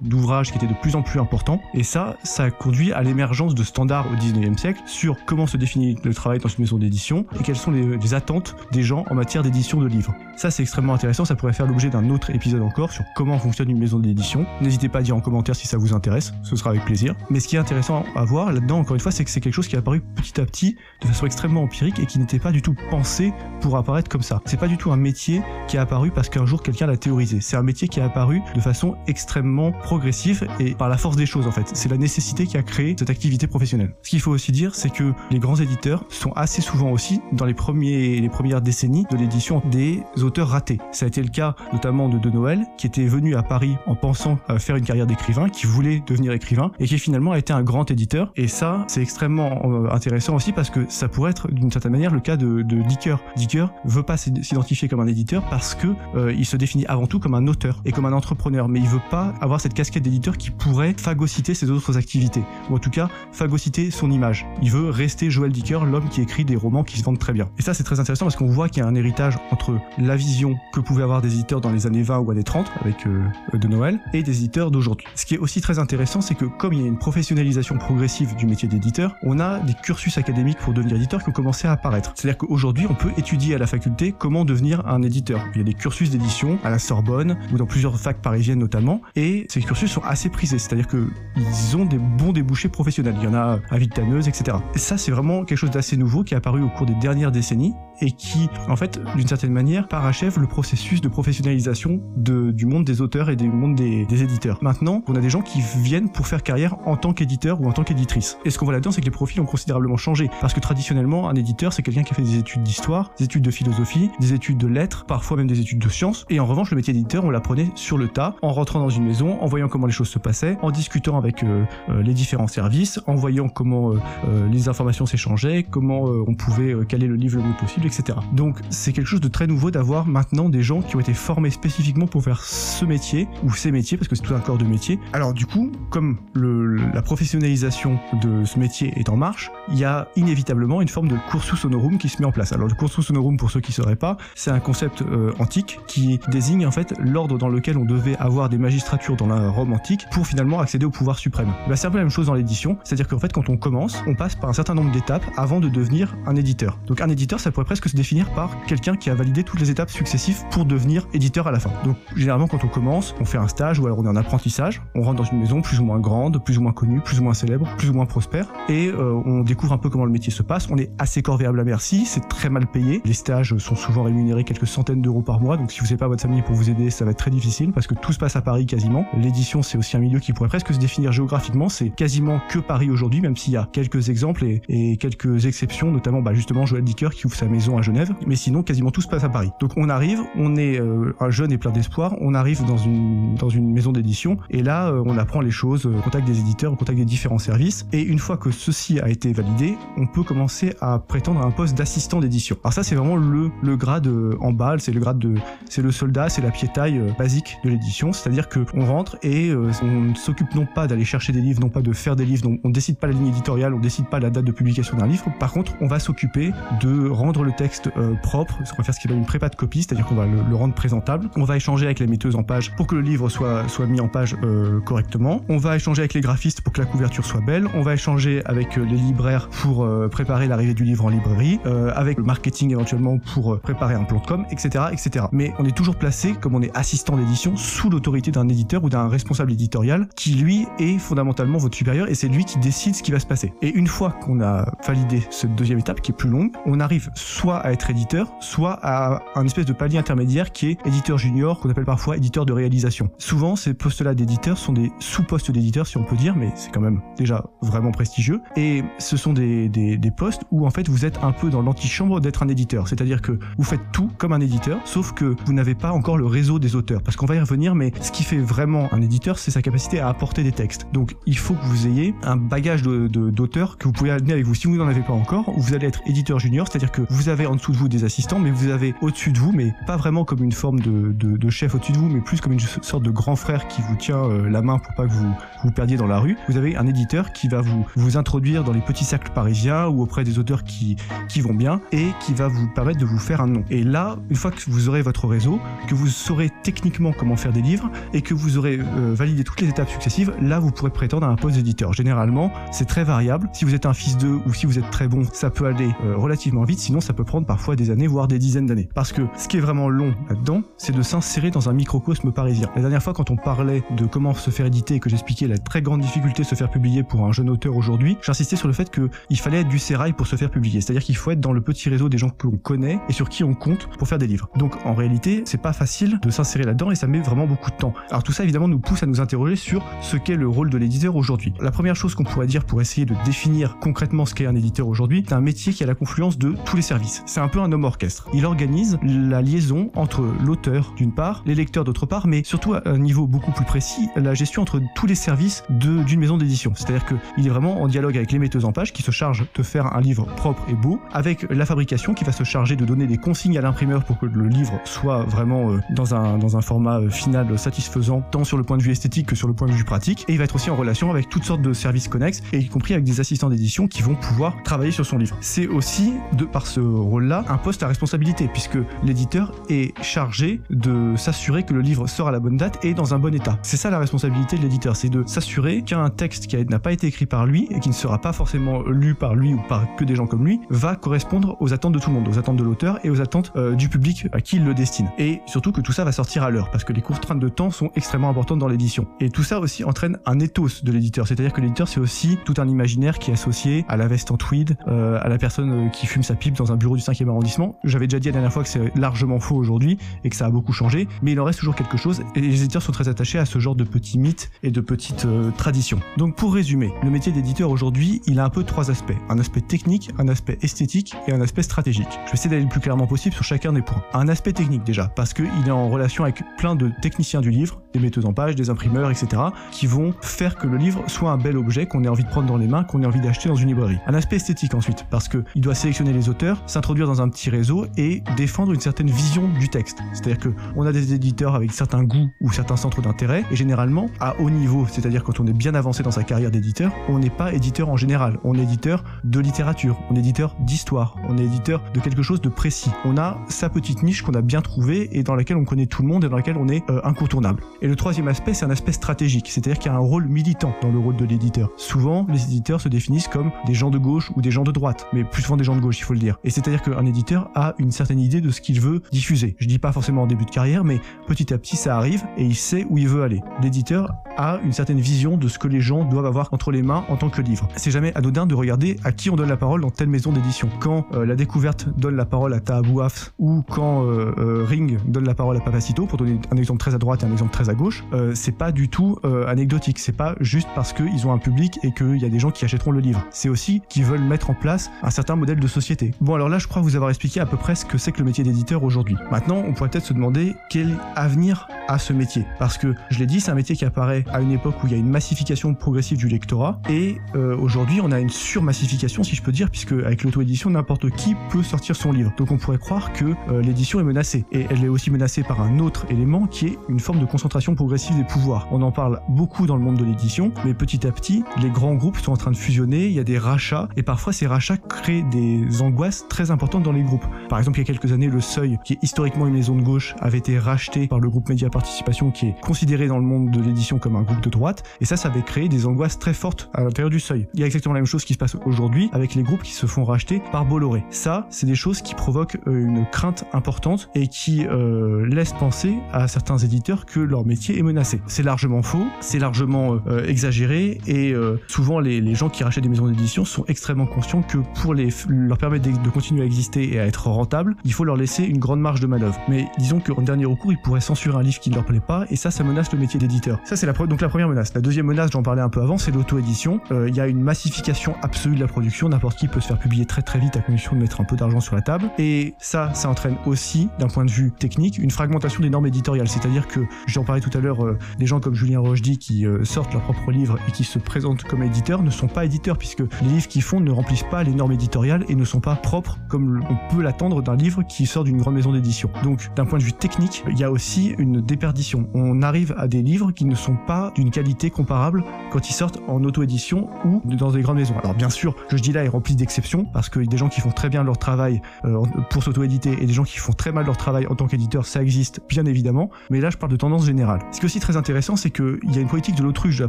d'ouvrages 0.00 0.50
qui 0.50 0.58
était 0.58 0.66
de 0.66 0.74
plus 0.80 0.96
en 0.96 1.02
plus 1.02 1.20
important. 1.20 1.60
Et 1.74 1.82
ça, 1.82 2.16
ça 2.24 2.44
a 2.44 2.50
conduit 2.50 2.92
à 2.92 3.02
l'émergence 3.02 3.54
de 3.54 3.62
standards 3.62 4.06
au 4.10 4.16
19e 4.16 4.56
siècle 4.56 4.80
sur 4.86 5.16
comment 5.26 5.46
se 5.46 5.56
définit 5.56 5.96
le 6.02 6.14
travail 6.14 6.38
dans 6.38 6.48
une 6.48 6.60
maison 6.60 6.78
d'édition 6.78 7.26
et 7.38 7.42
quelles 7.42 7.56
sont 7.56 7.70
les, 7.70 7.96
les 7.96 8.14
attentes 8.14 8.56
des 8.72 8.82
gens 8.82 9.04
en 9.10 9.14
matière 9.14 9.42
d'édition 9.42 9.80
de 9.80 9.86
livres. 9.86 10.14
Ça, 10.36 10.50
c'est 10.50 10.62
extrêmement 10.62 10.94
intéressant. 10.94 11.24
Ça 11.24 11.34
pourrait 11.34 11.52
faire 11.52 11.66
l'objet 11.66 11.90
d'un 11.90 12.10
autre 12.10 12.30
épisode 12.30 12.62
encore 12.62 12.92
sur 12.92 13.04
comment 13.14 13.38
fonctionne 13.38 13.70
une 13.70 13.78
maison 13.78 13.98
d'édition. 13.98 14.46
N'hésitez 14.60 14.88
pas 14.88 15.00
à 15.00 15.02
dire 15.02 15.16
en 15.16 15.20
commentaire 15.20 15.56
si 15.56 15.66
ça 15.66 15.76
vous 15.78 15.94
intéresse. 15.94 16.32
Ce 16.42 16.56
sera 16.56 16.70
avec 16.70 16.84
plaisir. 16.84 17.14
Mais 17.30 17.40
ce 17.40 17.48
qui 17.48 17.56
est 17.56 17.58
intéressant 17.58 18.04
à 18.14 18.24
voir 18.24 18.52
là-dedans, 18.52 18.78
encore 18.78 18.94
une 18.94 19.00
fois, 19.00 19.12
c'est 19.12 19.24
que 19.24 19.30
c'est 19.30 19.40
quelque 19.40 19.54
chose 19.54 19.68
qui 19.68 19.74
est 19.74 19.78
apparu 19.78 20.00
petit 20.14 20.40
à 20.40 20.44
petit 20.44 20.76
de 21.02 21.06
façon 21.06 21.26
extrêmement 21.26 21.62
empirique 21.62 21.98
et 21.98 22.06
qui 22.06 22.18
n'était 22.18 22.38
pas 22.38 22.52
du 22.52 22.62
tout 22.62 22.74
pensé 22.90 23.32
pour 23.60 23.76
apparaître 23.76 24.08
comme 24.08 24.22
ça. 24.22 24.40
C'est 24.44 24.60
pas 24.60 24.68
du 24.68 24.76
tout 24.76 24.92
un 24.92 24.96
métier 24.96 25.42
qui 25.66 25.76
est 25.76 25.80
apparu 25.80 26.10
parce 26.10 26.28
qu'un 26.28 26.46
jour 26.46 26.62
quelqu'un 26.62 26.86
l'a 26.86 26.96
théorisé. 26.96 27.40
C'est 27.40 27.56
un 27.56 27.62
métier 27.62 27.88
qui 27.88 28.00
est 28.00 28.02
apparu 28.02 28.40
de 28.54 28.60
façon 28.60 28.96
extrêmement 29.06 29.57
progressive 29.72 30.46
et 30.60 30.74
par 30.74 30.88
la 30.88 30.96
force 30.96 31.16
des 31.16 31.26
choses 31.26 31.46
en 31.46 31.50
fait. 31.50 31.70
C'est 31.74 31.90
la 31.90 31.96
nécessité 31.96 32.46
qui 32.46 32.56
a 32.56 32.62
créé 32.62 32.94
cette 32.98 33.10
activité 33.10 33.46
professionnelle. 33.46 33.92
Ce 34.02 34.10
qu'il 34.10 34.20
faut 34.20 34.30
aussi 34.30 34.52
dire, 34.52 34.74
c'est 34.74 34.90
que 34.90 35.12
les 35.30 35.38
grands 35.38 35.56
éditeurs 35.56 36.04
sont 36.08 36.32
assez 36.32 36.62
souvent 36.62 36.90
aussi 36.90 37.20
dans 37.32 37.44
les 37.44 37.54
premiers, 37.54 38.20
les 38.20 38.28
premières 38.28 38.60
décennies 38.60 39.06
de 39.10 39.16
l'édition 39.16 39.62
des 39.70 40.02
auteurs 40.22 40.48
ratés. 40.48 40.78
Ça 40.92 41.04
a 41.04 41.08
été 41.08 41.22
le 41.22 41.28
cas 41.28 41.54
notamment 41.72 42.08
de 42.08 42.18
De 42.18 42.30
Noël, 42.30 42.64
qui 42.76 42.86
était 42.86 43.06
venu 43.06 43.36
à 43.36 43.42
Paris 43.42 43.76
en 43.86 43.94
pensant 43.94 44.38
à 44.48 44.58
faire 44.58 44.76
une 44.76 44.84
carrière 44.84 45.06
d'écrivain, 45.06 45.48
qui 45.48 45.66
voulait 45.66 46.02
devenir 46.06 46.32
écrivain 46.32 46.70
et 46.78 46.86
qui 46.86 46.98
finalement 46.98 47.32
a 47.32 47.38
été 47.38 47.52
un 47.52 47.62
grand 47.62 47.90
éditeur. 47.90 48.32
Et 48.36 48.48
ça, 48.48 48.84
c'est 48.88 49.02
extrêmement 49.02 49.60
euh, 49.64 49.90
intéressant 49.90 50.34
aussi 50.34 50.52
parce 50.52 50.70
que 50.70 50.86
ça 50.88 51.08
pourrait 51.08 51.30
être 51.30 51.50
d'une 51.50 51.70
certaine 51.70 51.92
manière 51.92 52.12
le 52.12 52.20
cas 52.20 52.36
de, 52.36 52.62
de 52.62 52.82
Dicker. 52.82 53.16
Dicker 53.36 53.66
veut 53.84 54.02
pas 54.02 54.16
s'identifier 54.16 54.88
comme 54.88 55.00
un 55.00 55.06
éditeur 55.06 55.42
parce 55.48 55.74
que 55.74 55.88
euh, 56.14 56.32
il 56.32 56.44
se 56.44 56.56
définit 56.56 56.86
avant 56.86 57.06
tout 57.06 57.18
comme 57.18 57.34
un 57.34 57.46
auteur 57.46 57.80
et 57.84 57.92
comme 57.92 58.06
un 58.06 58.12
entrepreneur, 58.12 58.68
mais 58.68 58.80
il 58.80 58.86
veut 58.86 59.00
pas 59.10 59.34
avoir 59.40 59.47
cette 59.56 59.72
casquette 59.72 60.02
d'éditeur 60.02 60.36
qui 60.36 60.50
pourrait 60.50 60.94
phagocyter 60.96 61.54
ses 61.54 61.70
autres 61.70 61.96
activités, 61.96 62.42
ou 62.68 62.74
en 62.74 62.78
tout 62.78 62.90
cas 62.90 63.08
phagocyter 63.32 63.90
son 63.90 64.10
image. 64.10 64.46
Il 64.62 64.70
veut 64.70 64.90
rester 64.90 65.30
Joël 65.30 65.50
Dicker, 65.50 65.84
l'homme 65.86 66.08
qui 66.10 66.20
écrit 66.20 66.44
des 66.44 66.56
romans 66.56 66.84
qui 66.84 66.98
se 66.98 67.04
vendent 67.04 67.18
très 67.18 67.32
bien. 67.32 67.48
Et 67.58 67.62
ça 67.62 67.72
c'est 67.72 67.84
très 67.84 68.00
intéressant 68.00 68.26
parce 68.26 68.36
qu'on 68.36 68.46
voit 68.46 68.68
qu'il 68.68 68.82
y 68.82 68.86
a 68.86 68.88
un 68.88 68.94
héritage 68.94 69.38
entre 69.50 69.78
la 69.96 70.16
vision 70.16 70.56
que 70.72 70.80
pouvaient 70.80 71.02
avoir 71.02 71.22
des 71.22 71.32
éditeurs 71.34 71.60
dans 71.60 71.70
les 71.70 71.86
années 71.86 72.02
20 72.02 72.18
ou 72.18 72.30
années 72.30 72.44
30 72.44 72.70
avec 72.80 73.06
euh, 73.06 73.24
de 73.54 73.68
Noël 73.68 73.98
et 74.12 74.22
des 74.22 74.36
éditeurs 74.38 74.70
d'aujourd'hui. 74.70 75.06
Ce 75.14 75.24
qui 75.24 75.34
est 75.34 75.38
aussi 75.38 75.60
très 75.60 75.78
intéressant, 75.78 76.20
c'est 76.20 76.34
que 76.34 76.44
comme 76.44 76.72
il 76.72 76.82
y 76.82 76.84
a 76.84 76.88
une 76.88 76.98
professionnalisation 76.98 77.78
progressive 77.78 78.36
du 78.36 78.46
métier 78.46 78.68
d'éditeur, 78.68 79.14
on 79.22 79.40
a 79.40 79.60
des 79.60 79.74
cursus 79.74 80.18
académiques 80.18 80.58
pour 80.58 80.74
devenir 80.74 80.96
éditeur 80.96 81.22
qui 81.22 81.30
ont 81.30 81.32
commencé 81.32 81.68
à 81.68 81.72
apparaître. 81.72 82.12
C'est-à-dire 82.14 82.38
qu'aujourd'hui, 82.38 82.86
on 82.88 82.94
peut 82.94 83.10
étudier 83.16 83.54
à 83.54 83.58
la 83.58 83.66
faculté 83.66 84.14
comment 84.16 84.44
devenir 84.44 84.86
un 84.86 85.02
éditeur. 85.02 85.44
Il 85.54 85.58
y 85.58 85.60
a 85.60 85.64
des 85.64 85.74
cursus 85.74 86.10
d'édition 86.10 86.58
à 86.64 86.70
la 86.70 86.78
Sorbonne 86.78 87.36
ou 87.52 87.56
dans 87.56 87.66
plusieurs 87.66 87.98
facs 87.98 88.20
parisiennes 88.20 88.58
notamment, 88.58 89.00
et 89.16 89.37
ces 89.48 89.60
cursus 89.60 89.90
sont 89.90 90.02
assez 90.02 90.28
prisés, 90.28 90.58
c'est-à-dire 90.58 90.86
qu'ils 90.88 91.76
ont 91.76 91.84
des 91.84 91.98
bons 91.98 92.32
débouchés 92.32 92.68
professionnels. 92.68 93.14
Il 93.18 93.24
y 93.24 93.26
en 93.28 93.34
a 93.34 93.58
à 93.70 93.78
Vitaneuse, 93.78 94.28
etc. 94.28 94.58
Et 94.74 94.78
ça, 94.78 94.98
c'est 94.98 95.10
vraiment 95.10 95.44
quelque 95.44 95.58
chose 95.58 95.70
d'assez 95.70 95.96
nouveau 95.96 96.24
qui 96.24 96.34
est 96.34 96.36
apparu 96.36 96.62
au 96.62 96.68
cours 96.68 96.86
des 96.86 96.94
dernières 96.94 97.32
décennies 97.32 97.74
et 98.00 98.12
qui, 98.12 98.48
en 98.68 98.76
fait, 98.76 99.00
d'une 99.16 99.26
certaine 99.26 99.52
manière, 99.52 99.88
parachève 99.88 100.38
le 100.38 100.46
processus 100.46 101.00
de 101.00 101.08
professionnalisation 101.08 102.00
du 102.16 102.66
monde 102.66 102.84
des 102.84 103.00
auteurs 103.00 103.30
et 103.30 103.36
du 103.36 103.48
monde 103.48 103.74
des, 103.74 104.06
des, 104.06 104.22
éditeurs. 104.22 104.58
Maintenant, 104.62 105.02
on 105.08 105.16
a 105.16 105.20
des 105.20 105.30
gens 105.30 105.42
qui 105.42 105.60
viennent 105.60 106.08
pour 106.08 106.26
faire 106.26 106.42
carrière 106.42 106.76
en 106.86 106.96
tant 106.96 107.12
qu'éditeur 107.12 107.60
ou 107.60 107.66
en 107.66 107.72
tant 107.72 107.84
qu'éditrice. 107.84 108.38
Et 108.44 108.50
ce 108.50 108.58
qu'on 108.58 108.66
voit 108.66 108.74
là-dedans, 108.74 108.92
c'est 108.92 109.00
que 109.00 109.06
les 109.06 109.10
profils 109.10 109.40
ont 109.40 109.46
considérablement 109.46 109.96
changé. 109.96 110.30
Parce 110.40 110.54
que 110.54 110.60
traditionnellement, 110.60 111.28
un 111.28 111.34
éditeur, 111.34 111.72
c'est 111.72 111.82
quelqu'un 111.82 112.02
qui 112.02 112.12
a 112.12 112.14
fait 112.14 112.22
des 112.22 112.38
études 112.38 112.62
d'histoire, 112.62 113.10
des 113.18 113.24
études 113.24 113.42
de 113.42 113.50
philosophie, 113.50 114.10
des 114.20 114.32
études 114.32 114.58
de 114.58 114.66
lettres, 114.66 115.04
parfois 115.06 115.36
même 115.36 115.46
des 115.46 115.60
études 115.60 115.78
de 115.78 115.88
sciences. 115.88 116.26
Et 116.30 116.40
en 116.40 116.46
revanche, 116.46 116.70
le 116.70 116.76
métier 116.76 116.92
d'éditeur, 116.92 117.24
on 117.24 117.30
l'apprenait 117.30 117.70
sur 117.74 117.98
le 117.98 118.08
tas, 118.08 118.36
en 118.42 118.52
rentrant 118.52 118.78
dans 118.78 118.90
une 118.90 119.04
maison, 119.04 119.17
en 119.26 119.46
voyant 119.46 119.68
comment 119.68 119.86
les 119.86 119.92
choses 119.92 120.08
se 120.08 120.18
passaient, 120.18 120.56
en 120.62 120.70
discutant 120.70 121.18
avec 121.18 121.42
euh, 121.42 121.64
euh, 121.88 122.02
les 122.02 122.14
différents 122.14 122.46
services, 122.46 123.00
en 123.06 123.14
voyant 123.14 123.48
comment 123.48 123.92
euh, 123.92 124.48
les 124.50 124.68
informations 124.68 125.06
s'échangeaient, 125.06 125.64
comment 125.68 126.04
on 126.04 126.34
pouvait 126.34 126.74
caler 126.86 127.06
le 127.06 127.16
livre 127.16 127.38
le 127.38 127.48
mieux 127.48 127.54
possible, 127.58 127.86
etc. 127.86 128.18
Donc 128.32 128.58
c'est 128.70 128.92
quelque 128.92 129.06
chose 129.06 129.20
de 129.20 129.28
très 129.28 129.46
nouveau 129.46 129.70
d'avoir 129.70 130.06
maintenant 130.06 130.48
des 130.48 130.62
gens 130.62 130.80
qui 130.82 130.96
ont 130.96 131.00
été 131.00 131.14
formés 131.14 131.50
spécifiquement 131.50 132.06
pour 132.06 132.22
faire 132.22 132.42
ce 132.42 132.84
métier 132.84 133.28
ou 133.42 133.52
ces 133.52 133.70
métiers 133.70 133.96
parce 133.96 134.08
que 134.08 134.16
c'est 134.16 134.22
tout 134.22 134.34
un 134.34 134.40
corps 134.40 134.58
de 134.58 134.64
métier. 134.64 134.98
Alors 135.12 135.32
du 135.32 135.46
coup, 135.46 135.72
comme 135.90 136.18
le, 136.34 136.76
la 136.76 137.02
professionnalisation 137.02 137.98
de 138.22 138.44
ce 138.44 138.58
métier 138.58 138.92
est 138.96 139.08
en 139.08 139.16
marche, 139.16 139.50
il 139.68 139.78
y 139.78 139.84
a 139.84 140.08
inévitablement 140.16 140.80
une 140.80 140.88
forme 140.88 141.08
de 141.08 141.16
cursus 141.30 141.64
honorum 141.64 141.98
qui 141.98 142.08
se 142.08 142.20
met 142.20 142.26
en 142.26 142.32
place. 142.32 142.52
Alors 142.52 142.68
le 142.68 142.74
cursus 142.74 143.10
honorum 143.10 143.36
pour 143.36 143.50
ceux 143.50 143.60
qui 143.60 143.72
sauraient 143.72 143.96
pas, 143.96 144.16
c'est 144.34 144.50
un 144.50 144.60
concept 144.60 145.02
antique 145.38 145.80
qui 145.86 146.20
désigne 146.28 146.66
en 146.66 146.70
fait 146.70 146.94
l'ordre 146.98 147.38
dans 147.38 147.48
lequel 147.48 147.78
on 147.78 147.84
devait 147.84 148.16
avoir 148.16 148.48
des 148.48 148.58
magistratures 148.58 149.07
dans 149.16 149.26
la 149.26 149.50
Rome 149.50 149.72
antique 149.72 150.06
pour 150.10 150.26
finalement 150.26 150.60
accéder 150.60 150.86
au 150.86 150.90
pouvoir 150.90 151.18
suprême. 151.18 151.52
Bah, 151.68 151.76
c'est 151.76 151.86
un 151.86 151.90
peu 151.90 151.98
la 151.98 152.04
même 152.04 152.10
chose 152.10 152.26
dans 152.26 152.34
l'édition, 152.34 152.78
c'est-à-dire 152.84 153.08
qu'en 153.08 153.18
fait 153.18 153.32
quand 153.32 153.48
on 153.48 153.56
commence, 153.56 154.02
on 154.06 154.14
passe 154.14 154.34
par 154.34 154.50
un 154.50 154.52
certain 154.52 154.74
nombre 154.74 154.90
d'étapes 154.90 155.24
avant 155.36 155.60
de 155.60 155.68
devenir 155.68 156.16
un 156.26 156.36
éditeur. 156.36 156.78
Donc 156.86 157.00
un 157.00 157.08
éditeur, 157.08 157.40
ça 157.40 157.50
pourrait 157.50 157.66
presque 157.66 157.88
se 157.88 157.96
définir 157.96 158.30
par 158.30 158.50
quelqu'un 158.66 158.96
qui 158.96 159.10
a 159.10 159.14
validé 159.14 159.44
toutes 159.44 159.60
les 159.60 159.70
étapes 159.70 159.90
successives 159.90 160.42
pour 160.50 160.64
devenir 160.64 161.06
éditeur 161.12 161.46
à 161.46 161.50
la 161.50 161.60
fin. 161.60 161.70
Donc 161.84 161.96
généralement 162.16 162.46
quand 162.46 162.64
on 162.64 162.68
commence, 162.68 163.14
on 163.20 163.24
fait 163.24 163.38
un 163.38 163.48
stage 163.48 163.78
ou 163.78 163.86
alors 163.86 163.98
on 163.98 164.04
est 164.04 164.08
en 164.08 164.16
apprentissage, 164.16 164.82
on 164.94 165.02
rentre 165.02 165.16
dans 165.16 165.30
une 165.30 165.40
maison 165.40 165.62
plus 165.62 165.80
ou 165.80 165.84
moins 165.84 165.98
grande, 165.98 166.42
plus 166.44 166.58
ou 166.58 166.62
moins 166.62 166.72
connue, 166.72 167.00
plus 167.00 167.20
ou 167.20 167.22
moins 167.22 167.34
célèbre, 167.34 167.68
plus 167.76 167.90
ou 167.90 167.94
moins 167.94 168.06
prospère, 168.06 168.46
et 168.68 168.88
euh, 168.88 169.20
on 169.24 169.42
découvre 169.42 169.72
un 169.72 169.78
peu 169.78 169.90
comment 169.90 170.04
le 170.04 170.12
métier 170.12 170.32
se 170.32 170.42
passe. 170.42 170.68
On 170.70 170.78
est 170.78 170.90
assez 170.98 171.22
corvéable 171.22 171.60
à 171.60 171.64
merci, 171.64 172.04
c'est 172.06 172.28
très 172.28 172.50
mal 172.50 172.66
payé. 172.66 173.00
Les 173.04 173.12
stages 173.12 173.56
sont 173.58 173.76
souvent 173.76 174.02
rémunérés 174.02 174.44
quelques 174.44 174.66
centaines 174.66 175.02
d'euros 175.02 175.22
par 175.22 175.40
mois, 175.40 175.56
donc 175.56 175.72
si 175.72 175.80
vous 175.80 175.86
n'avez 175.86 175.96
pas 175.96 176.08
votre 176.08 176.22
famille 176.22 176.42
pour 176.42 176.54
vous 176.54 176.70
aider, 176.70 176.90
ça 176.90 177.04
va 177.04 177.12
être 177.12 177.18
très 177.18 177.30
difficile 177.30 177.72
parce 177.72 177.86
que 177.86 177.94
tout 177.94 178.12
se 178.12 178.18
passe 178.18 178.36
à 178.36 178.42
Paris 178.42 178.66
quasiment. 178.66 178.97
L'édition 179.16 179.62
c'est 179.62 179.78
aussi 179.78 179.96
un 179.96 180.00
milieu 180.00 180.18
qui 180.18 180.32
pourrait 180.32 180.48
presque 180.48 180.72
se 180.72 180.78
définir 180.78 181.12
géographiquement, 181.12 181.68
c'est 181.68 181.90
quasiment 181.90 182.40
que 182.48 182.58
Paris 182.58 182.90
aujourd'hui, 182.90 183.20
même 183.20 183.36
s'il 183.36 183.52
y 183.52 183.56
a 183.56 183.68
quelques 183.72 184.08
exemples 184.08 184.44
et, 184.68 184.96
quelques 184.96 185.46
exceptions, 185.46 185.90
notamment 185.90 186.22
bah, 186.22 186.34
justement 186.34 186.66
Joël 186.66 186.84
Dicker 186.84 187.10
qui 187.10 187.26
ouvre 187.26 187.36
sa 187.36 187.46
maison 187.46 187.78
à 187.78 187.82
Genève, 187.82 188.12
mais 188.26 188.36
sinon 188.36 188.62
quasiment 188.62 188.90
tout 188.90 189.00
se 189.00 189.08
passe 189.08 189.24
à 189.24 189.28
Paris. 189.28 189.50
Donc 189.60 189.72
on 189.76 189.88
arrive, 189.88 190.20
on 190.36 190.56
est 190.56 190.80
euh, 190.80 191.14
un 191.20 191.30
jeune 191.30 191.52
et 191.52 191.58
plein 191.58 191.70
d'espoir, 191.70 192.16
on 192.20 192.34
arrive 192.34 192.64
dans 192.64 192.76
une 192.76 193.34
dans 193.34 193.48
une 193.48 193.72
maison 193.72 193.92
d'édition. 193.92 194.38
Et 194.50 194.62
là 194.62 194.88
euh, 194.88 195.02
on 195.04 195.18
apprend 195.18 195.40
les 195.40 195.50
choses 195.50 195.86
au 195.86 196.00
contact 196.00 196.26
des 196.26 196.40
éditeurs, 196.40 196.72
au 196.72 196.76
contact 196.76 196.98
des 196.98 197.04
différents 197.04 197.38
services. 197.38 197.86
Et 197.92 198.02
une 198.02 198.18
fois 198.18 198.36
que 198.36 198.50
ceci 198.50 199.00
a 199.00 199.08
été 199.08 199.32
validé, 199.32 199.76
on 199.96 200.06
peut 200.06 200.22
commencer 200.22 200.74
à 200.80 200.98
prétendre 200.98 201.40
à 201.40 201.44
un 201.44 201.50
poste 201.50 201.76
d'assistant 201.76 202.20
d'édition. 202.20 202.56
Alors 202.64 202.72
ça 202.72 202.82
c'est 202.82 202.94
vraiment 202.94 203.16
le 203.16 203.50
le 203.62 203.76
grade 203.76 204.06
euh, 204.06 204.36
en 204.40 204.52
balle, 204.52 204.80
c'est 204.80 204.92
le 204.92 205.00
grade 205.00 205.18
de 205.18 205.34
c'est 205.68 205.82
le 205.82 205.92
soldat, 205.92 206.28
c'est 206.28 206.42
la 206.42 206.50
pied-taille 206.50 206.98
euh, 206.98 207.12
basique 207.18 207.58
de 207.64 207.70
l'édition, 207.70 208.12
c'est-à-dire 208.12 208.48
que 208.48 208.60
rentre 208.88 209.16
et 209.22 209.50
euh, 209.50 209.70
on 209.82 210.00
ne 210.10 210.14
s'occupe 210.14 210.54
non 210.54 210.66
pas 210.66 210.86
d'aller 210.86 211.04
chercher 211.04 211.32
des 211.32 211.40
livres, 211.40 211.60
non 211.60 211.68
pas 211.68 211.82
de 211.82 211.92
faire 211.92 212.16
des 212.16 212.24
livres, 212.24 212.42
donc 212.42 212.60
on 212.64 212.70
décide 212.70 212.98
pas 212.98 213.06
la 213.06 213.12
ligne 213.12 213.28
éditoriale, 213.28 213.74
on 213.74 213.78
décide 213.78 214.06
pas 214.06 214.18
la 214.18 214.30
date 214.30 214.44
de 214.44 214.52
publication 214.52 214.96
d'un 214.96 215.06
livre. 215.06 215.24
Par 215.38 215.52
contre, 215.52 215.72
on 215.80 215.86
va 215.86 215.98
s'occuper 215.98 216.52
de 216.80 217.08
rendre 217.08 217.44
le 217.44 217.52
texte 217.52 217.90
euh, 217.96 218.14
propre, 218.22 218.58
on 218.60 218.76
va 218.76 218.84
faire 218.84 218.94
ce 218.94 219.00
qu'il 219.00 219.10
appelle 219.10 219.20
une 219.20 219.26
prépa 219.26 219.48
de 219.48 219.54
copie, 219.54 219.82
c'est-à-dire 219.82 220.06
qu'on 220.06 220.14
va 220.14 220.26
le, 220.26 220.56
rendre 220.56 220.74
présentable. 220.74 221.28
On 221.36 221.44
va 221.44 221.56
échanger 221.56 221.86
avec 221.86 222.00
la 222.00 222.06
metteuse 222.06 222.34
en 222.34 222.42
page 222.42 222.74
pour 222.74 222.86
que 222.86 222.96
le 222.96 223.00
livre 223.00 223.28
soit 223.28 223.68
soit 223.68 223.86
mis 223.86 224.00
en 224.00 224.08
page 224.08 224.36
euh, 224.42 224.80
correctement. 224.80 225.42
On 225.48 225.58
va 225.58 225.76
échanger 225.76 226.00
avec 226.00 226.14
les 226.14 226.20
graphistes 226.20 226.62
pour 226.62 226.72
que 226.72 226.80
la 226.80 226.86
couverture 226.86 227.24
soit 227.24 227.40
belle. 227.40 227.68
On 227.74 227.82
va 227.82 227.94
échanger 227.94 228.42
avec 228.44 228.76
les 228.76 228.84
libraires 228.84 229.48
pour 229.48 229.86
préparer 230.10 230.48
l'arrivée 230.48 230.74
du 230.74 230.84
livre 230.84 231.04
en 231.04 231.10
librairie, 231.10 231.60
avec 231.94 232.18
le 232.18 232.24
marketing 232.24 232.72
éventuellement 232.72 233.18
pour 233.18 233.60
préparer 233.60 233.94
un 233.94 234.04
plan 234.04 234.18
de 234.18 234.26
com, 234.26 234.46
etc., 234.50 234.86
etc. 234.92 235.26
Mais 235.32 235.52
on 235.58 235.64
est 235.64 235.76
toujours 235.76 235.96
placé, 235.96 236.32
comme 236.32 236.54
on 236.54 236.62
est 236.62 236.76
assistant 236.76 237.16
d'édition, 237.16 237.56
sous 237.56 237.90
l'autorité 237.90 238.30
d'un 238.30 238.48
éditeur 238.48 238.77
ou 238.84 238.90
d'un 238.90 239.08
responsable 239.08 239.52
éditorial 239.52 240.08
qui 240.16 240.34
lui 240.34 240.66
est 240.78 240.98
fondamentalement 240.98 241.58
votre 241.58 241.76
supérieur 241.76 242.08
et 242.08 242.14
c'est 242.14 242.28
lui 242.28 242.44
qui 242.44 242.58
décide 242.58 242.94
ce 242.94 243.02
qui 243.02 243.12
va 243.12 243.20
se 243.20 243.26
passer. 243.26 243.52
Et 243.62 243.70
une 243.70 243.86
fois 243.86 244.10
qu'on 244.10 244.40
a 244.40 244.72
validé 244.86 245.22
cette 245.30 245.54
deuxième 245.54 245.78
étape 245.78 246.00
qui 246.00 246.12
est 246.12 246.14
plus 246.14 246.28
longue, 246.28 246.52
on 246.66 246.80
arrive 246.80 247.10
soit 247.14 247.58
à 247.58 247.72
être 247.72 247.90
éditeur, 247.90 248.32
soit 248.40 248.78
à 248.82 249.22
un 249.34 249.44
espèce 249.44 249.66
de 249.66 249.72
palier 249.72 249.98
intermédiaire 249.98 250.52
qui 250.52 250.70
est 250.70 250.86
éditeur 250.86 251.18
junior, 251.18 251.60
qu'on 251.60 251.70
appelle 251.70 251.84
parfois 251.84 252.16
éditeur 252.16 252.46
de 252.46 252.52
réalisation. 252.52 253.10
Souvent, 253.18 253.56
ces 253.56 253.74
postes-là 253.74 254.14
d'éditeurs 254.14 254.58
sont 254.58 254.72
des 254.72 254.92
sous-postes 254.98 255.50
d'éditeurs, 255.50 255.86
si 255.86 255.96
on 255.96 256.04
peut 256.04 256.16
dire, 256.16 256.36
mais 256.36 256.50
c'est 256.54 256.72
quand 256.72 256.80
même 256.80 257.00
déjà 257.16 257.44
vraiment 257.62 257.90
prestigieux. 257.90 258.40
Et 258.56 258.82
ce 258.98 259.16
sont 259.16 259.32
des, 259.32 259.68
des, 259.68 260.10
postes 260.10 260.42
où 260.50 260.66
en 260.66 260.70
fait 260.70 260.88
vous 260.88 261.04
êtes 261.04 261.18
un 261.22 261.32
peu 261.32 261.50
dans 261.50 261.62
l'antichambre 261.62 262.20
d'être 262.20 262.42
un 262.42 262.48
éditeur. 262.48 262.88
C'est-à-dire 262.88 263.22
que 263.22 263.38
vous 263.56 263.64
faites 263.64 263.80
tout 263.92 264.10
comme 264.18 264.32
un 264.32 264.40
éditeur, 264.40 264.78
sauf 264.84 265.12
que 265.12 265.36
vous 265.46 265.52
n'avez 265.52 265.74
pas 265.74 265.92
encore 265.92 266.18
le 266.18 266.26
réseau 266.26 266.58
des 266.58 266.76
auteurs. 266.76 267.02
Parce 267.02 267.16
qu'on 267.16 267.26
va 267.26 267.36
y 267.36 267.40
revenir, 267.40 267.74
mais 267.74 267.92
ce 268.00 268.10
qui 268.10 268.24
fait 268.24 268.38
un 268.76 269.00
éditeur, 269.00 269.38
c'est 269.38 269.50
sa 269.50 269.62
capacité 269.62 270.00
à 270.00 270.08
apporter 270.08 270.42
des 270.42 270.52
textes. 270.52 270.86
Donc 270.92 271.16
il 271.26 271.38
faut 271.38 271.54
que 271.54 271.64
vous 271.64 271.86
ayez 271.86 272.14
un 272.22 272.36
bagage 272.36 272.82
d'auteur 272.82 273.70
de, 273.70 273.76
que 273.76 273.84
vous 273.84 273.92
pouvez 273.92 274.10
amener 274.10 274.32
avec 274.32 274.44
vous 274.44 274.54
si 274.54 274.66
vous 274.66 274.76
n'en 274.76 274.88
avez 274.88 275.02
pas 275.02 275.12
encore, 275.12 275.48
ou 275.56 275.60
vous 275.60 275.74
allez 275.74 275.86
être 275.86 276.00
éditeur 276.06 276.38
junior, 276.38 276.66
c'est-à-dire 276.68 276.92
que 276.92 277.02
vous 277.10 277.28
avez 277.28 277.46
en 277.46 277.56
dessous 277.56 277.72
de 277.72 277.76
vous 277.76 277.88
des 277.88 278.04
assistants, 278.04 278.38
mais 278.38 278.50
vous 278.50 278.68
avez 278.68 278.94
au-dessus 279.00 279.32
de 279.32 279.38
vous, 279.38 279.52
mais 279.52 279.72
pas 279.86 279.96
vraiment 279.96 280.24
comme 280.24 280.42
une 280.42 280.52
forme 280.52 280.80
de, 280.80 281.12
de, 281.12 281.50
chef 281.50 281.74
au-dessus 281.74 281.92
de 281.92 281.98
vous, 281.98 282.08
mais 282.08 282.20
plus 282.20 282.40
comme 282.40 282.52
une 282.52 282.60
sorte 282.60 283.02
de 283.02 283.10
grand 283.10 283.36
frère 283.36 283.68
qui 283.68 283.80
vous 283.82 283.96
tient 283.96 284.24
euh, 284.24 284.48
la 284.48 284.62
main 284.62 284.78
pour 284.78 284.94
pas 284.94 285.06
que 285.06 285.12
vous 285.12 285.32
vous 285.64 285.70
perdiez 285.70 285.96
dans 285.96 286.06
la 286.06 286.18
rue. 286.18 286.36
Vous 286.48 286.56
avez 286.56 286.76
un 286.76 286.86
éditeur 286.86 287.32
qui 287.32 287.48
va 287.48 287.60
vous, 287.60 287.86
vous 287.96 288.16
introduire 288.16 288.64
dans 288.64 288.72
les 288.72 288.80
petits 288.80 289.04
cercles 289.04 289.32
parisiens 289.34 289.86
ou 289.86 290.02
auprès 290.02 290.24
des 290.24 290.38
auteurs 290.38 290.64
qui, 290.64 290.96
qui 291.28 291.40
vont 291.40 291.54
bien 291.54 291.80
et 291.92 292.08
qui 292.20 292.34
va 292.34 292.48
vous 292.48 292.68
permettre 292.68 292.98
de 292.98 293.04
vous 293.04 293.18
faire 293.18 293.40
un 293.40 293.46
nom. 293.46 293.64
Et 293.70 293.82
là, 293.82 294.16
une 294.30 294.36
fois 294.36 294.50
que 294.50 294.60
vous 294.68 294.88
aurez 294.88 295.02
votre 295.02 295.26
réseau, 295.26 295.60
que 295.86 295.94
vous 295.94 296.06
saurez 296.08 296.50
techniquement 296.62 297.12
comment 297.12 297.36
faire 297.36 297.52
des 297.52 297.62
livres 297.62 297.90
et 298.12 298.22
que 298.22 298.34
vous 298.34 298.57
euh, 298.66 299.14
validé 299.14 299.44
toutes 299.44 299.60
les 299.60 299.68
étapes 299.68 299.88
successives, 299.88 300.32
là 300.40 300.58
vous 300.58 300.70
pourrez 300.70 300.90
prétendre 300.90 301.26
à 301.26 301.30
un 301.30 301.36
poste 301.36 301.56
d'éditeur. 301.56 301.92
Généralement, 301.92 302.52
c'est 302.72 302.86
très 302.86 303.04
variable. 303.04 303.48
Si 303.52 303.64
vous 303.64 303.74
êtes 303.74 303.86
un 303.86 303.94
fils 303.94 304.16
d'eux 304.16 304.40
ou 304.46 304.54
si 304.54 304.66
vous 304.66 304.78
êtes 304.78 304.90
très 304.90 305.08
bon, 305.08 305.22
ça 305.32 305.50
peut 305.50 305.66
aller 305.66 305.90
euh, 306.04 306.16
relativement 306.16 306.64
vite, 306.64 306.78
sinon 306.78 307.00
ça 307.00 307.12
peut 307.12 307.24
prendre 307.24 307.46
parfois 307.46 307.76
des 307.76 307.90
années, 307.90 308.06
voire 308.06 308.28
des 308.28 308.38
dizaines 308.38 308.66
d'années. 308.66 308.88
Parce 308.94 309.12
que 309.12 309.22
ce 309.36 309.48
qui 309.48 309.56
est 309.56 309.60
vraiment 309.60 309.88
long 309.88 310.14
là-dedans, 310.28 310.62
c'est 310.76 310.94
de 310.94 311.02
s'insérer 311.02 311.50
dans 311.50 311.68
un 311.68 311.72
microcosme 311.72 312.32
parisien. 312.32 312.68
La 312.74 312.82
dernière 312.82 313.02
fois, 313.02 313.12
quand 313.12 313.30
on 313.30 313.36
parlait 313.36 313.82
de 313.96 314.04
comment 314.06 314.34
se 314.34 314.50
faire 314.50 314.66
éditer 314.66 314.96
et 314.96 315.00
que 315.00 315.10
j'expliquais 315.10 315.46
la 315.46 315.58
très 315.58 315.82
grande 315.82 316.00
difficulté 316.00 316.42
de 316.42 316.46
se 316.46 316.54
faire 316.54 316.70
publier 316.70 317.02
pour 317.02 317.24
un 317.24 317.32
jeune 317.32 317.50
auteur 317.50 317.76
aujourd'hui, 317.76 318.16
j'insistais 318.22 318.56
sur 318.56 318.68
le 318.68 318.74
fait 318.74 318.90
qu'il 318.90 319.38
fallait 319.38 319.60
être 319.60 319.68
du 319.68 319.78
sérail 319.78 320.12
pour 320.12 320.26
se 320.26 320.36
faire 320.36 320.50
publier. 320.50 320.80
C'est-à-dire 320.80 321.02
qu'il 321.02 321.16
faut 321.16 321.30
être 321.30 321.40
dans 321.40 321.52
le 321.52 321.60
petit 321.60 321.88
réseau 321.88 322.08
des 322.08 322.18
gens 322.18 322.30
que 322.30 322.46
l'on 322.46 322.56
connaît 322.56 322.98
et 323.08 323.12
sur 323.12 323.28
qui 323.28 323.44
on 323.44 323.54
compte 323.54 323.88
pour 323.98 324.08
faire 324.08 324.18
des 324.18 324.26
livres. 324.26 324.48
Donc 324.56 324.74
en 324.84 324.94
réalité, 324.94 325.42
c'est 325.44 325.60
pas 325.60 325.72
facile 325.72 326.18
de 326.22 326.30
s'insérer 326.30 326.64
là-dedans 326.64 326.90
et 326.90 326.94
ça 326.94 327.06
met 327.06 327.20
vraiment 327.20 327.46
beaucoup 327.46 327.70
de 327.70 327.76
temps. 327.76 327.94
Alors 328.10 328.22
tout 328.22 328.32
ça 328.32 328.44
évidemment 328.48 328.68
nous 328.68 328.78
pousse 328.78 329.02
à 329.02 329.06
nous 329.06 329.20
interroger 329.20 329.56
sur 329.56 329.84
ce 330.00 330.16
qu'est 330.16 330.34
le 330.34 330.48
rôle 330.48 330.70
de 330.70 330.78
l'éditeur 330.78 331.16
aujourd'hui. 331.16 331.52
La 331.60 331.70
première 331.70 331.94
chose 331.94 332.14
qu'on 332.14 332.24
pourrait 332.24 332.46
dire 332.46 332.64
pour 332.64 332.80
essayer 332.80 333.04
de 333.04 333.14
définir 333.26 333.76
concrètement 333.78 334.24
ce 334.24 334.34
qu'est 334.34 334.46
un 334.46 334.54
éditeur 334.54 334.88
aujourd'hui, 334.88 335.22
c'est 335.28 335.34
un 335.34 335.42
métier 335.42 335.74
qui 335.74 335.84
a 335.84 335.86
la 335.86 335.94
confluence 335.94 336.38
de 336.38 336.54
tous 336.64 336.76
les 336.76 336.82
services. 336.82 337.22
C'est 337.26 337.40
un 337.40 337.48
peu 337.48 337.60
un 337.60 337.70
homme 337.72 337.84
orchestre. 337.84 338.26
Il 338.32 338.46
organise 338.46 338.98
la 339.02 339.42
liaison 339.42 339.90
entre 339.94 340.24
l'auteur 340.42 340.94
d'une 340.96 341.12
part, 341.12 341.42
les 341.44 341.54
lecteurs 341.54 341.84
d'autre 341.84 342.06
part, 342.06 342.26
mais 342.26 342.42
surtout 342.42 342.72
à 342.72 342.80
un 342.86 342.96
niveau 342.96 343.26
beaucoup 343.26 343.52
plus 343.52 343.66
précis, 343.66 344.08
la 344.16 344.32
gestion 344.32 344.62
entre 344.62 344.80
tous 344.94 345.06
les 345.06 345.14
services 345.14 345.62
d'une 345.68 346.18
maison 346.18 346.38
d'édition. 346.38 346.72
C'est-à-dire 346.74 347.04
qu'il 347.04 347.46
est 347.46 347.50
vraiment 347.50 347.82
en 347.82 347.86
dialogue 347.86 348.16
avec 348.16 348.32
les 348.32 348.38
metteuses 348.38 348.64
en 348.64 348.72
page 348.72 348.94
qui 348.94 349.02
se 349.02 349.10
chargent 349.10 349.44
de 349.54 349.62
faire 349.62 349.94
un 349.94 350.00
livre 350.00 350.24
propre 350.36 350.64
et 350.70 350.74
beau, 350.74 350.98
avec 351.12 351.46
la 351.50 351.66
fabrication 351.66 352.14
qui 352.14 352.24
va 352.24 352.32
se 352.32 352.44
charger 352.44 352.76
de 352.76 352.86
donner 352.86 353.06
des 353.06 353.18
consignes 353.18 353.58
à 353.58 353.60
l'imprimeur 353.60 354.04
pour 354.04 354.18
que 354.18 354.24
le 354.24 354.48
livre 354.48 354.80
soit 354.84 355.24
vraiment 355.24 355.70
euh, 355.70 355.80
dans, 355.90 356.14
un, 356.14 356.38
dans 356.38 356.56
un 356.56 356.62
format 356.62 357.00
euh, 357.00 357.10
final 357.10 357.58
satisfaisant, 357.58 358.22
tant 358.30 358.44
sur 358.44 358.56
le 358.56 358.64
point 358.64 358.76
de 358.76 358.82
vue 358.82 358.92
esthétique 358.92 359.26
que 359.26 359.36
sur 359.36 359.48
le 359.48 359.54
point 359.54 359.68
de 359.68 359.72
vue 359.72 359.84
pratique. 359.84 360.24
Et 360.28 360.32
il 360.32 360.38
va 360.38 360.44
être 360.44 360.54
aussi 360.54 360.70
en 360.70 360.76
relation 360.76 361.10
avec 361.10 361.28
toutes 361.28 361.44
sortes 361.44 361.62
de 361.62 361.72
services 361.72 362.08
connexes, 362.08 362.42
et 362.52 362.58
y 362.58 362.68
compris 362.68 362.94
avec 362.94 363.04
des 363.04 363.20
assistants 363.20 363.48
d'édition 363.48 363.88
qui 363.88 364.02
vont 364.02 364.14
pouvoir 364.14 364.62
travailler 364.62 364.92
sur 364.92 365.06
son 365.06 365.18
livre. 365.18 365.36
C'est 365.40 365.66
aussi, 365.66 366.14
de 366.32 366.44
par 366.44 366.66
ce 366.66 366.80
rôle-là, 366.80 367.44
un 367.48 367.58
poste 367.58 367.82
à 367.82 367.88
responsabilité, 367.88 368.48
puisque 368.48 368.78
l'éditeur 369.02 369.52
est 369.68 369.96
chargé 370.02 370.60
de 370.70 371.14
s'assurer 371.16 371.64
que 371.64 371.74
le 371.74 371.80
livre 371.80 372.06
sort 372.06 372.28
à 372.28 372.32
la 372.32 372.40
bonne 372.40 372.56
date 372.56 372.84
et 372.84 372.94
dans 372.94 373.14
un 373.14 373.18
bon 373.18 373.34
état. 373.34 373.58
C'est 373.62 373.76
ça 373.76 373.90
la 373.90 373.98
responsabilité 373.98 374.56
de 374.56 374.62
l'éditeur, 374.62 374.96
c'est 374.96 375.08
de 375.08 375.24
s'assurer 375.26 375.82
qu'un 375.82 376.10
texte 376.10 376.46
qui 376.46 376.56
n'a 376.56 376.78
pas 376.78 376.92
été 376.92 377.06
écrit 377.06 377.26
par 377.26 377.46
lui 377.46 377.68
et 377.70 377.80
qui 377.80 377.88
ne 377.88 377.94
sera 377.94 378.18
pas 378.18 378.32
forcément 378.32 378.82
lu 378.82 379.14
par 379.14 379.34
lui 379.34 379.54
ou 379.54 379.60
par 379.68 379.84
que 379.96 380.04
des 380.04 380.14
gens 380.14 380.26
comme 380.26 380.44
lui 380.44 380.60
va 380.70 380.96
correspondre 380.96 381.56
aux 381.60 381.72
attentes 381.72 381.92
de 381.92 381.98
tout 381.98 382.10
le 382.10 382.16
monde, 382.16 382.28
aux 382.28 382.38
attentes 382.38 382.56
de 382.56 382.64
l'auteur 382.64 382.98
et 383.04 383.10
aux 383.10 383.20
attentes 383.20 383.52
euh, 383.56 383.74
du 383.74 383.88
public 383.88 384.26
à 384.32 384.40
qui 384.40 384.56
il 384.56 384.64
le 384.64 384.74
destine. 384.74 385.10
Et 385.18 385.40
surtout 385.46 385.72
que 385.72 385.80
tout 385.80 385.92
ça 385.92 386.04
va 386.04 386.12
sortir 386.12 386.42
à 386.42 386.50
l'heure, 386.50 386.70
parce 386.70 386.84
que 386.84 386.92
les 386.92 387.02
contraintes 387.02 387.40
de 387.40 387.48
temps 387.48 387.70
sont 387.70 387.90
extrêmement 387.94 388.17
importantes 388.26 388.58
dans 388.58 388.68
l'édition. 388.68 389.06
Et 389.20 389.30
tout 389.30 389.42
ça 389.42 389.60
aussi 389.60 389.84
entraîne 389.84 390.18
un 390.26 390.40
ethos 390.40 390.82
de 390.82 390.92
l'éditeur, 390.92 391.26
c'est-à-dire 391.26 391.52
que 391.52 391.60
l'éditeur 391.60 391.88
c'est 391.88 392.00
aussi 392.00 392.38
tout 392.44 392.54
un 392.58 392.68
imaginaire 392.68 393.18
qui 393.18 393.30
est 393.30 393.34
associé 393.34 393.84
à 393.88 393.96
la 393.96 394.08
veste 394.08 394.30
en 394.30 394.36
tweed, 394.36 394.76
euh, 394.88 395.18
à 395.22 395.28
la 395.28 395.38
personne 395.38 395.86
euh, 395.86 395.88
qui 395.88 396.06
fume 396.06 396.22
sa 396.22 396.34
pipe 396.34 396.56
dans 396.56 396.72
un 396.72 396.76
bureau 396.76 396.96
du 396.96 397.02
5e 397.02 397.28
arrondissement. 397.28 397.78
J'avais 397.84 398.06
déjà 398.06 398.18
dit 398.18 398.28
la 398.28 398.32
dernière 398.32 398.52
fois 398.52 398.62
que 398.62 398.68
c'est 398.68 398.94
largement 398.96 399.40
faux 399.40 399.56
aujourd'hui 399.56 399.98
et 400.24 400.30
que 400.30 400.36
ça 400.36 400.46
a 400.46 400.50
beaucoup 400.50 400.72
changé, 400.72 401.06
mais 401.22 401.32
il 401.32 401.40
en 401.40 401.44
reste 401.44 401.60
toujours 401.60 401.76
quelque 401.76 401.96
chose 401.96 402.22
et 402.34 402.40
les 402.40 402.62
éditeurs 402.62 402.82
sont 402.82 402.92
très 402.92 403.08
attachés 403.08 403.38
à 403.38 403.44
ce 403.44 403.58
genre 403.58 403.76
de 403.76 403.84
petits 403.84 404.18
mythes 404.18 404.50
et 404.62 404.70
de 404.70 404.80
petites 404.80 405.26
traditions. 405.56 406.00
Donc 406.16 406.36
pour 406.36 406.54
résumer, 406.54 406.90
le 407.02 407.10
métier 407.10 407.32
d'éditeur 407.32 407.70
aujourd'hui, 407.70 408.22
il 408.26 408.40
a 408.40 408.44
un 408.44 408.50
peu 408.50 408.64
trois 408.64 408.90
aspects. 408.90 409.12
Un 409.28 409.38
aspect 409.38 409.60
technique, 409.60 410.10
un 410.18 410.28
aspect 410.28 410.58
esthétique 410.62 411.14
et 411.26 411.32
un 411.32 411.40
aspect 411.40 411.62
stratégique. 411.62 412.08
Je 412.26 412.30
vais 412.30 412.34
essayer 412.34 412.50
d'aller 412.50 412.62
le 412.62 412.68
plus 412.68 412.80
clairement 412.80 413.06
possible 413.06 413.34
sur 413.34 413.44
chacun 413.44 413.72
des 413.72 413.82
points. 413.82 414.02
Un 414.14 414.28
aspect 414.28 414.52
technique 414.52 414.84
déjà, 414.84 415.08
parce 415.08 415.34
qu'il 415.34 415.46
est 415.66 415.70
en 415.70 415.88
relation 415.88 416.24
avec 416.24 416.42
plein 416.56 416.74
de 416.74 416.90
techniciens 417.02 417.40
du 417.40 417.50
livre, 417.50 417.80
des 417.92 418.00
en 418.24 418.32
page, 418.32 418.54
des 418.54 418.70
imprimeurs, 418.70 419.10
etc., 419.10 419.42
qui 419.70 419.86
vont 419.86 420.14
faire 420.20 420.56
que 420.56 420.66
le 420.66 420.76
livre 420.76 421.02
soit 421.06 421.30
un 421.30 421.38
bel 421.38 421.56
objet 421.56 421.86
qu'on 421.86 422.04
ait 422.04 422.08
envie 422.08 422.24
de 422.24 422.28
prendre 422.28 422.46
dans 422.46 422.56
les 422.56 422.66
mains, 422.66 422.84
qu'on 422.84 423.02
ait 423.02 423.06
envie 423.06 423.20
d'acheter 423.20 423.48
dans 423.48 423.56
une 423.56 423.68
librairie. 423.68 423.98
Un 424.06 424.14
aspect 424.14 424.36
esthétique 424.36 424.74
ensuite, 424.74 425.06
parce 425.10 425.28
qu'il 425.28 425.44
doit 425.56 425.74
sélectionner 425.74 426.12
les 426.12 426.28
auteurs, 426.28 426.62
s'introduire 426.66 427.06
dans 427.06 427.20
un 427.22 427.28
petit 427.28 427.50
réseau 427.50 427.86
et 427.96 428.22
défendre 428.36 428.72
une 428.72 428.80
certaine 428.80 429.10
vision 429.10 429.48
du 429.58 429.68
texte. 429.68 429.98
C'est-à-dire 430.12 430.38
que 430.38 430.48
on 430.76 430.86
a 430.86 430.92
des 430.92 431.12
éditeurs 431.12 431.54
avec 431.54 431.72
certains 431.72 432.04
goûts 432.04 432.30
ou 432.40 432.52
certains 432.52 432.76
centres 432.76 433.02
d'intérêt, 433.02 433.44
et 433.50 433.56
généralement 433.56 434.08
à 434.20 434.38
haut 434.40 434.50
niveau, 434.50 434.86
c'est-à-dire 434.90 435.24
quand 435.24 435.40
on 435.40 435.46
est 435.46 435.52
bien 435.52 435.74
avancé 435.74 436.02
dans 436.02 436.10
sa 436.10 436.24
carrière 436.24 436.50
d'éditeur, 436.50 436.92
on 437.08 437.18
n'est 437.18 437.30
pas 437.30 437.52
éditeur 437.52 437.88
en 437.88 437.96
général, 437.96 438.38
on 438.44 438.54
est 438.54 438.62
éditeur 438.62 439.04
de 439.24 439.40
littérature, 439.40 439.98
on 440.10 440.16
est 440.16 440.20
éditeur 440.20 440.56
d'histoire, 440.60 441.16
on 441.28 441.38
est 441.38 441.44
éditeur 441.44 441.82
de 441.94 442.00
quelque 442.00 442.22
chose 442.22 442.40
de 442.40 442.48
précis. 442.48 442.90
On 443.04 443.16
a 443.16 443.38
sa 443.48 443.68
petite 443.68 444.02
niche 444.02 444.22
qu'on 444.22 444.34
a 444.34 444.42
bien 444.42 444.60
trouvée 444.60 445.08
et 445.12 445.22
dans 445.22 445.34
laquelle 445.34 445.56
on 445.56 445.64
connaît 445.64 445.86
tout 445.86 446.02
le 446.02 446.08
monde 446.08 446.24
et 446.24 446.28
dans 446.28 446.36
laquelle 446.36 446.56
on 446.56 446.68
est 446.68 446.88
euh, 446.90 447.00
incontournable. 447.04 447.62
Et 447.82 447.88
le 447.88 447.96
troisième 447.98 448.28
aspect, 448.28 448.54
c'est 448.54 448.64
un 448.64 448.70
aspect 448.70 448.92
stratégique, 448.92 449.50
c'est-à-dire 449.50 449.78
qu'il 449.78 449.90
y 449.90 449.94
a 449.94 449.98
un 449.98 450.00
rôle 450.00 450.26
militant 450.28 450.72
dans 450.80 450.90
le 450.90 450.98
rôle 450.98 451.16
de 451.16 451.24
l'éditeur. 451.26 451.68
Souvent, 451.76 452.26
les 452.30 452.44
éditeurs 452.44 452.80
se 452.80 452.88
définissent 452.88 453.28
comme 453.28 453.50
des 453.66 453.74
gens 453.74 453.90
de 453.90 453.98
gauche 453.98 454.30
ou 454.36 454.40
des 454.40 454.50
gens 454.50 454.62
de 454.62 454.72
droite, 454.72 455.06
mais 455.12 455.24
plus 455.24 455.42
souvent 455.42 455.56
des 455.56 455.64
gens 455.64 455.76
de 455.76 455.80
gauche, 455.80 455.98
il 455.98 456.04
faut 456.04 456.14
le 456.14 456.20
dire. 456.20 456.38
Et 456.44 456.50
c'est-à-dire 456.50 456.80
qu'un 456.80 457.04
éditeur 457.04 457.50
a 457.54 457.74
une 457.78 457.90
certaine 457.90 458.20
idée 458.20 458.40
de 458.40 458.50
ce 458.50 458.60
qu'il 458.60 458.80
veut 458.80 459.02
diffuser. 459.12 459.56
Je 459.58 459.66
dis 459.66 459.78
pas 459.78 459.92
forcément 459.92 460.22
en 460.22 460.26
début 460.26 460.44
de 460.44 460.50
carrière, 460.50 460.84
mais 460.84 461.00
petit 461.26 461.52
à 461.52 461.58
petit, 461.58 461.76
ça 461.76 461.96
arrive 461.96 462.24
et 462.38 462.44
il 462.44 462.56
sait 462.56 462.86
où 462.88 462.96
il 462.96 463.08
veut 463.08 463.22
aller. 463.22 463.40
L'éditeur 463.60 464.14
a 464.38 464.60
une 464.64 464.72
certaine 464.72 465.00
vision 465.00 465.36
de 465.36 465.48
ce 465.48 465.58
que 465.58 465.68
les 465.68 465.80
gens 465.80 466.04
doivent 466.04 466.24
avoir 466.24 466.48
entre 466.52 466.70
les 466.70 466.82
mains 466.82 467.04
en 467.08 467.16
tant 467.16 467.28
que 467.28 467.42
livre. 467.42 467.68
C'est 467.76 467.90
jamais 467.90 468.12
anodin 468.14 468.46
de 468.46 468.54
regarder 468.54 468.96
à 469.04 469.12
qui 469.12 469.28
on 469.28 469.36
donne 469.36 469.48
la 469.48 469.56
parole 469.56 469.82
dans 469.82 469.90
telle 469.90 470.08
maison 470.08 470.32
d'édition. 470.32 470.70
Quand 470.80 471.06
euh, 471.12 471.26
la 471.26 471.36
découverte 471.36 471.88
donne 471.98 472.16
la 472.16 472.24
parole 472.24 472.54
à 472.54 472.60
Tahabouaf 472.60 473.34
ou 473.38 473.62
quand 473.68 474.04
euh, 474.04 474.32
euh, 474.38 474.64
Ring 474.64 474.98
donne 475.06 475.26
la 475.26 475.34
parole 475.34 475.56
à 475.56 475.60
Papacito, 475.60 476.06
pour 476.06 476.16
donner 476.16 476.40
un 476.50 476.56
exemple 476.56 476.78
très 476.78 476.94
à 476.94 476.98
droite 476.98 477.22
et 477.22 477.26
un 477.26 477.32
exemple 477.32 477.52
très 477.52 477.68
à 477.68 477.74
gauche, 477.74 478.04
c'est 478.34 478.56
pas 478.56 478.72
du 478.72 478.88
tout 478.88 479.18
anecdotique. 479.46 479.98
C'est 479.98 480.12
pas 480.12 480.34
juste 480.40 480.68
parce 480.74 480.92
qu'ils 480.92 481.26
ont 481.26 481.32
un 481.32 481.38
public 481.38 481.78
et 481.82 481.92
qu'il 481.92 482.18
y 482.18 482.24
a 482.24 482.28
des 482.28 482.38
gens 482.38 482.50
qui 482.50 482.64
achèteront 482.64 482.92
le 482.92 483.00
livre. 483.00 483.24
C'est 483.30 483.48
aussi 483.48 483.82
qu'ils 483.88 484.04
veulent 484.04 484.22
mettre 484.22 484.50
en 484.50 484.54
place 484.54 484.90
un 485.02 485.10
certain 485.10 485.36
modèle 485.36 485.58
de 485.58 485.66
société. 485.66 486.12
Bon, 486.20 486.34
alors 486.34 486.48
là, 486.48 486.58
je 486.58 486.68
crois 486.68 486.82
vous 486.82 486.94
avoir 486.94 487.10
expliqué 487.10 487.40
à 487.40 487.46
peu 487.46 487.56
près 487.56 487.74
ce 487.74 487.84
que 487.84 487.98
c'est 487.98 488.12
que 488.12 488.18
le 488.18 488.24
métier 488.24 488.44
d'éditeur 488.44 488.84
aujourd'hui. 488.84 489.16
Maintenant, 489.30 489.62
on 489.66 489.72
pourrait 489.72 489.90
peut-être 489.90 490.06
se 490.06 490.12
demander 490.12 490.54
quel 490.70 490.96
avenir 491.16 491.68
a 491.88 491.98
ce 491.98 492.12
métier. 492.12 492.44
Parce 492.58 492.78
que, 492.78 492.94
je 493.10 493.18
l'ai 493.18 493.26
dit, 493.26 493.40
c'est 493.40 493.50
un 493.50 493.54
métier 493.54 493.74
qui 493.74 493.84
apparaît 493.84 494.24
à 494.32 494.40
une 494.40 494.52
époque 494.52 494.82
où 494.82 494.86
il 494.86 494.92
y 494.92 494.94
a 494.94 494.98
une 494.98 495.08
massification 495.08 495.74
progressive 495.74 496.18
du 496.18 496.28
lectorat 496.28 496.80
et 496.88 497.16
aujourd'hui, 497.34 498.00
on 498.02 498.10
a 498.12 498.20
une 498.20 498.30
surmassification, 498.30 499.22
si 499.22 499.36
je 499.36 499.42
peux 499.42 499.52
dire, 499.52 499.70
puisque 499.70 499.92
avec 499.92 500.22
l'auto-édition, 500.24 500.70
n'importe 500.70 501.10
qui 501.10 501.34
peut 501.50 501.62
sortir 501.62 501.96
son 501.96 502.12
livre. 502.12 502.32
Donc 502.36 502.50
on 502.50 502.56
pourrait 502.56 502.78
croire 502.78 503.12
que 503.12 503.24
euh, 503.24 503.62
l'édition 503.62 504.00
est 504.00 504.04
menacée. 504.04 504.44
Et 504.52 504.66
elle 504.70 504.84
est 504.84 504.88
aussi 504.88 505.10
menacée 505.10 505.42
par 505.42 505.60
un 505.60 505.78
autre 505.78 506.06
élément 506.10 506.46
qui 506.46 506.66
est 506.66 506.78
une 506.88 507.00
forme 507.00 507.20
de 507.20 507.26
concentration 507.26 507.74
progressive 507.74 508.16
des 508.16 508.24
pouvoirs. 508.24 508.68
On 508.70 508.82
en 508.82 508.92
parle 508.92 509.20
beaucoup 509.28 509.66
dans 509.66 509.76
le 509.76 509.82
monde 509.82 509.96
de 509.96 510.04
l'édition, 510.04 510.52
mais 510.64 510.74
petit 510.74 511.06
à 511.06 511.12
petit, 511.12 511.44
les 511.60 511.70
grands 511.70 511.94
groupes 511.94 512.18
sont 512.18 512.32
en 512.32 512.36
train 512.36 512.50
de 512.50 512.56
fusionner, 512.56 513.06
il 513.06 513.12
y 513.12 513.18
a 513.18 513.24
des 513.24 513.38
rachats, 513.38 513.88
et 513.96 514.02
parfois 514.02 514.32
ces 514.32 514.46
rachats 514.46 514.76
créent 514.76 515.24
des 515.30 515.82
angoisses 515.82 516.26
très 516.28 516.50
importantes 516.50 516.82
dans 516.82 516.92
les 516.92 517.02
groupes. 517.02 517.24
Par 517.48 517.58
exemple, 517.58 517.78
il 517.78 517.82
y 517.82 517.84
a 517.84 517.92
quelques 517.92 518.12
années, 518.12 518.28
le 518.28 518.40
Seuil, 518.40 518.78
qui 518.84 518.94
est 518.94 519.02
historiquement 519.02 519.46
une 519.46 519.54
maison 519.54 519.76
de 519.76 519.82
gauche, 519.82 520.14
avait 520.20 520.38
été 520.38 520.58
racheté 520.58 521.06
par 521.06 521.20
le 521.20 521.28
groupe 521.28 521.48
Média 521.48 521.68
Participation, 521.70 522.30
qui 522.30 522.48
est 522.48 522.60
considéré 522.60 523.08
dans 523.08 523.18
le 523.18 523.24
monde 523.24 523.50
de 523.50 523.60
l'édition 523.60 523.98
comme 523.98 524.16
un 524.16 524.17
groupe 524.22 524.40
de 524.40 524.50
droite, 524.50 524.82
et 525.00 525.04
ça, 525.04 525.16
ça 525.16 525.28
avait 525.28 525.42
créé 525.42 525.68
des 525.68 525.86
angoisses 525.86 526.18
très 526.18 526.34
fortes 526.34 526.70
à 526.74 526.82
l'intérieur 526.82 527.10
du 527.10 527.20
Seuil. 527.20 527.46
Il 527.54 527.60
y 527.60 527.62
a 527.62 527.66
exactement 527.66 527.94
la 527.94 528.00
même 528.00 528.06
chose 528.06 528.24
qui 528.24 528.34
se 528.34 528.38
passe 528.38 528.56
aujourd'hui 528.66 529.10
avec 529.12 529.34
les 529.34 529.42
groupes 529.42 529.62
qui 529.62 529.72
se 529.72 529.86
font 529.86 530.04
racheter 530.04 530.42
par 530.52 530.64
Bolloré. 530.64 531.04
Ça, 531.10 531.46
c'est 531.50 531.66
des 531.66 531.74
choses 531.74 532.02
qui 532.02 532.14
provoquent 532.14 532.58
euh, 532.66 532.86
une 532.86 533.06
crainte 533.10 533.44
importante 533.52 534.10
et 534.14 534.28
qui 534.28 534.66
euh, 534.66 535.26
laissent 535.26 535.52
penser 535.52 535.94
à 536.12 536.28
certains 536.28 536.58
éditeurs 536.58 537.06
que 537.06 537.20
leur 537.20 537.44
métier 537.44 537.78
est 537.78 537.82
menacé. 537.82 538.20
C'est 538.26 538.42
largement 538.42 538.82
faux, 538.82 539.06
c'est 539.20 539.38
largement 539.38 539.98
euh, 540.06 540.26
exagéré 540.26 541.00
et 541.06 541.34
souvent 541.66 542.00
les, 542.00 542.34
gens 542.34 542.48
qui 542.48 542.62
rachètent 542.62 542.84
des 542.84 542.88
maisons 542.88 543.08
d'édition 543.08 543.44
sont 543.44 543.64
extrêmement 543.68 544.06
conscients 544.06 544.42
que 544.42 544.58
pour 544.80 544.94
les, 544.94 545.08
leur 545.28 545.58
permettre 545.58 545.90
de, 545.90 546.10
continuer 546.10 546.42
à 546.42 546.44
exister 546.44 546.94
et 546.94 547.00
à 547.00 547.06
être 547.06 547.28
rentable, 547.28 547.76
il 547.84 547.92
faut 547.92 548.04
leur 548.04 548.16
laisser 548.16 548.44
une 548.44 548.58
grande 548.58 548.80
marge 548.80 549.00
de 549.00 549.06
manœuvre. 549.06 549.38
Mais 549.48 549.66
disons 549.78 550.00
qu'en 550.00 550.22
dernier 550.22 550.44
recours, 550.44 550.72
ils 550.72 550.78
pourraient 550.78 551.00
censurer 551.00 551.36
un 551.38 551.42
livre 551.42 551.58
qui 551.58 551.70
ne 551.70 551.74
leur 551.74 551.84
plaît 551.84 552.00
pas 552.00 552.24
et 552.30 552.36
ça, 552.36 552.50
ça 552.50 552.64
menace 552.64 552.92
le 552.92 552.98
métier 552.98 553.18
d'éditeur. 553.18 553.58
Ça, 553.64 553.76
c'est 553.76 553.86
la, 553.86 553.92
donc 554.08 554.20
la 554.20 554.28
première 554.28 554.48
menace. 554.48 554.74
La 554.74 554.80
deuxième 554.80 555.06
menace, 555.06 555.30
j'en 555.32 555.42
parlais 555.42 555.62
un 555.62 555.68
peu 555.68 555.82
avant, 555.82 555.98
c'est 555.98 556.10
l'auto-édition. 556.10 556.80
Il 556.90 557.14
y 557.14 557.20
a 557.20 557.26
une 557.26 557.40
massification 557.40 558.14
absolue 558.22 558.56
de 558.56 558.60
la 558.60 558.66
production, 558.66 559.08
n'importe 559.08 559.38
qui 559.38 559.48
peut 559.48 559.60
se 559.60 559.68
faire 559.68 559.78
publier 559.78 560.06
très 560.06 560.22
très 560.22 560.38
vite 560.38 560.56
à 560.56 560.60
condition 560.60 560.94
de 560.94 561.00
mettre 561.00 561.20
un 561.20 561.24
peu 561.24 561.36
d'argent 561.36 561.60
sur 561.60 561.74
la 561.74 561.82
table. 561.82 562.10
Et 562.18 562.54
ça, 562.58 562.92
ça 562.94 563.08
entraîne 563.08 563.36
aussi, 563.46 563.88
d'un 563.98 564.08
point 564.08 564.24
de 564.24 564.30
vue 564.30 564.50
technique, 564.50 564.98
une 564.98 565.10
fragmentation 565.10 565.60
des 565.62 565.70
normes 565.70 565.86
éditoriales. 565.86 566.28
C'est-à-dire 566.28 566.66
que 566.66 566.80
j'en 567.06 567.24
parlais 567.24 567.40
tout 567.40 567.56
à 567.56 567.60
l'heure, 567.60 567.84
euh, 567.84 567.98
des 568.18 568.26
gens 568.26 568.40
comme 568.40 568.54
Julien 568.54 568.80
Rochdy 568.80 569.18
qui 569.18 569.46
euh, 569.46 569.64
sortent 569.64 569.92
leurs 569.92 570.02
propres 570.02 570.32
livres 570.32 570.58
et 570.68 570.72
qui 570.72 570.84
se 570.84 570.98
présentent 570.98 571.44
comme 571.44 571.62
éditeurs 571.62 572.02
ne 572.02 572.10
sont 572.10 572.28
pas 572.28 572.44
éditeurs 572.44 572.78
puisque 572.78 573.00
les 573.00 573.28
livres 573.28 573.48
qu'ils 573.48 573.62
font 573.62 573.80
ne 573.80 573.90
remplissent 573.90 574.26
pas 574.30 574.42
les 574.42 574.52
normes 574.52 574.72
éditoriales 574.72 575.24
et 575.28 575.34
ne 575.34 575.44
sont 575.44 575.60
pas 575.60 575.74
propres 575.74 576.18
comme 576.28 576.64
on 576.68 576.94
peut 576.94 577.02
l'attendre 577.02 577.42
d'un 577.42 577.56
livre 577.56 577.82
qui 577.82 578.06
sort 578.06 578.24
d'une 578.24 578.38
grande 578.38 578.54
maison 578.54 578.72
d'édition. 578.72 579.10
Donc 579.22 579.50
d'un 579.54 579.64
point 579.64 579.78
de 579.78 579.84
vue 579.84 579.92
technique, 579.92 580.44
il 580.50 580.58
y 580.58 580.64
a 580.64 580.70
aussi 580.70 581.14
une 581.18 581.40
déperdition. 581.40 582.08
On 582.14 582.42
arrive 582.42 582.74
à 582.76 582.88
des 582.88 583.02
livres 583.02 583.32
qui 583.32 583.44
ne 583.44 583.54
sont 583.54 583.76
d'une 584.14 584.30
qualité 584.30 584.70
comparable 584.70 585.24
quand 585.50 585.70
ils 585.70 585.72
sortent 585.72 585.98
en 586.08 586.22
auto-édition 586.22 586.90
ou 587.06 587.22
dans 587.24 587.50
des 587.50 587.62
grandes 587.62 587.78
maisons. 587.78 587.96
Alors 588.02 588.14
bien 588.14 588.28
sûr, 588.28 588.54
je 588.70 588.76
dis 588.76 588.92
là 588.92 589.02
est 589.04 589.08
rempli 589.08 589.34
d'exceptions 589.34 589.86
parce 589.86 590.10
que 590.10 590.20
des 590.20 590.36
gens 590.36 590.48
qui 590.48 590.60
font 590.60 590.70
très 590.70 590.90
bien 590.90 591.02
leur 591.02 591.16
travail 591.16 591.62
euh, 591.86 592.02
pour 592.28 592.42
s'auto-éditer 592.42 592.98
et 593.00 593.06
des 593.06 593.12
gens 593.12 593.24
qui 593.24 593.38
font 593.38 593.52
très 593.52 593.72
mal 593.72 593.86
leur 593.86 593.96
travail 593.96 594.26
en 594.26 594.34
tant 594.34 594.46
qu'éditeur, 594.46 594.84
ça 594.84 595.02
existe 595.02 595.40
bien 595.48 595.64
évidemment. 595.64 596.10
Mais 596.28 596.40
là, 596.40 596.50
je 596.50 596.58
parle 596.58 596.72
de 596.72 596.76
tendance 596.76 597.06
générale. 597.06 597.40
Ce 597.50 597.60
qui 597.60 597.62
est 597.62 597.64
aussi 597.64 597.80
très 597.80 597.96
intéressant, 597.96 598.36
c'est 598.36 598.50
qu'il 598.50 598.78
y 598.92 598.98
a 598.98 599.00
une 599.00 599.08
politique 599.08 599.36
de 599.36 599.42
l'autruche 599.42 599.78
de 599.78 599.82
la 599.82 599.88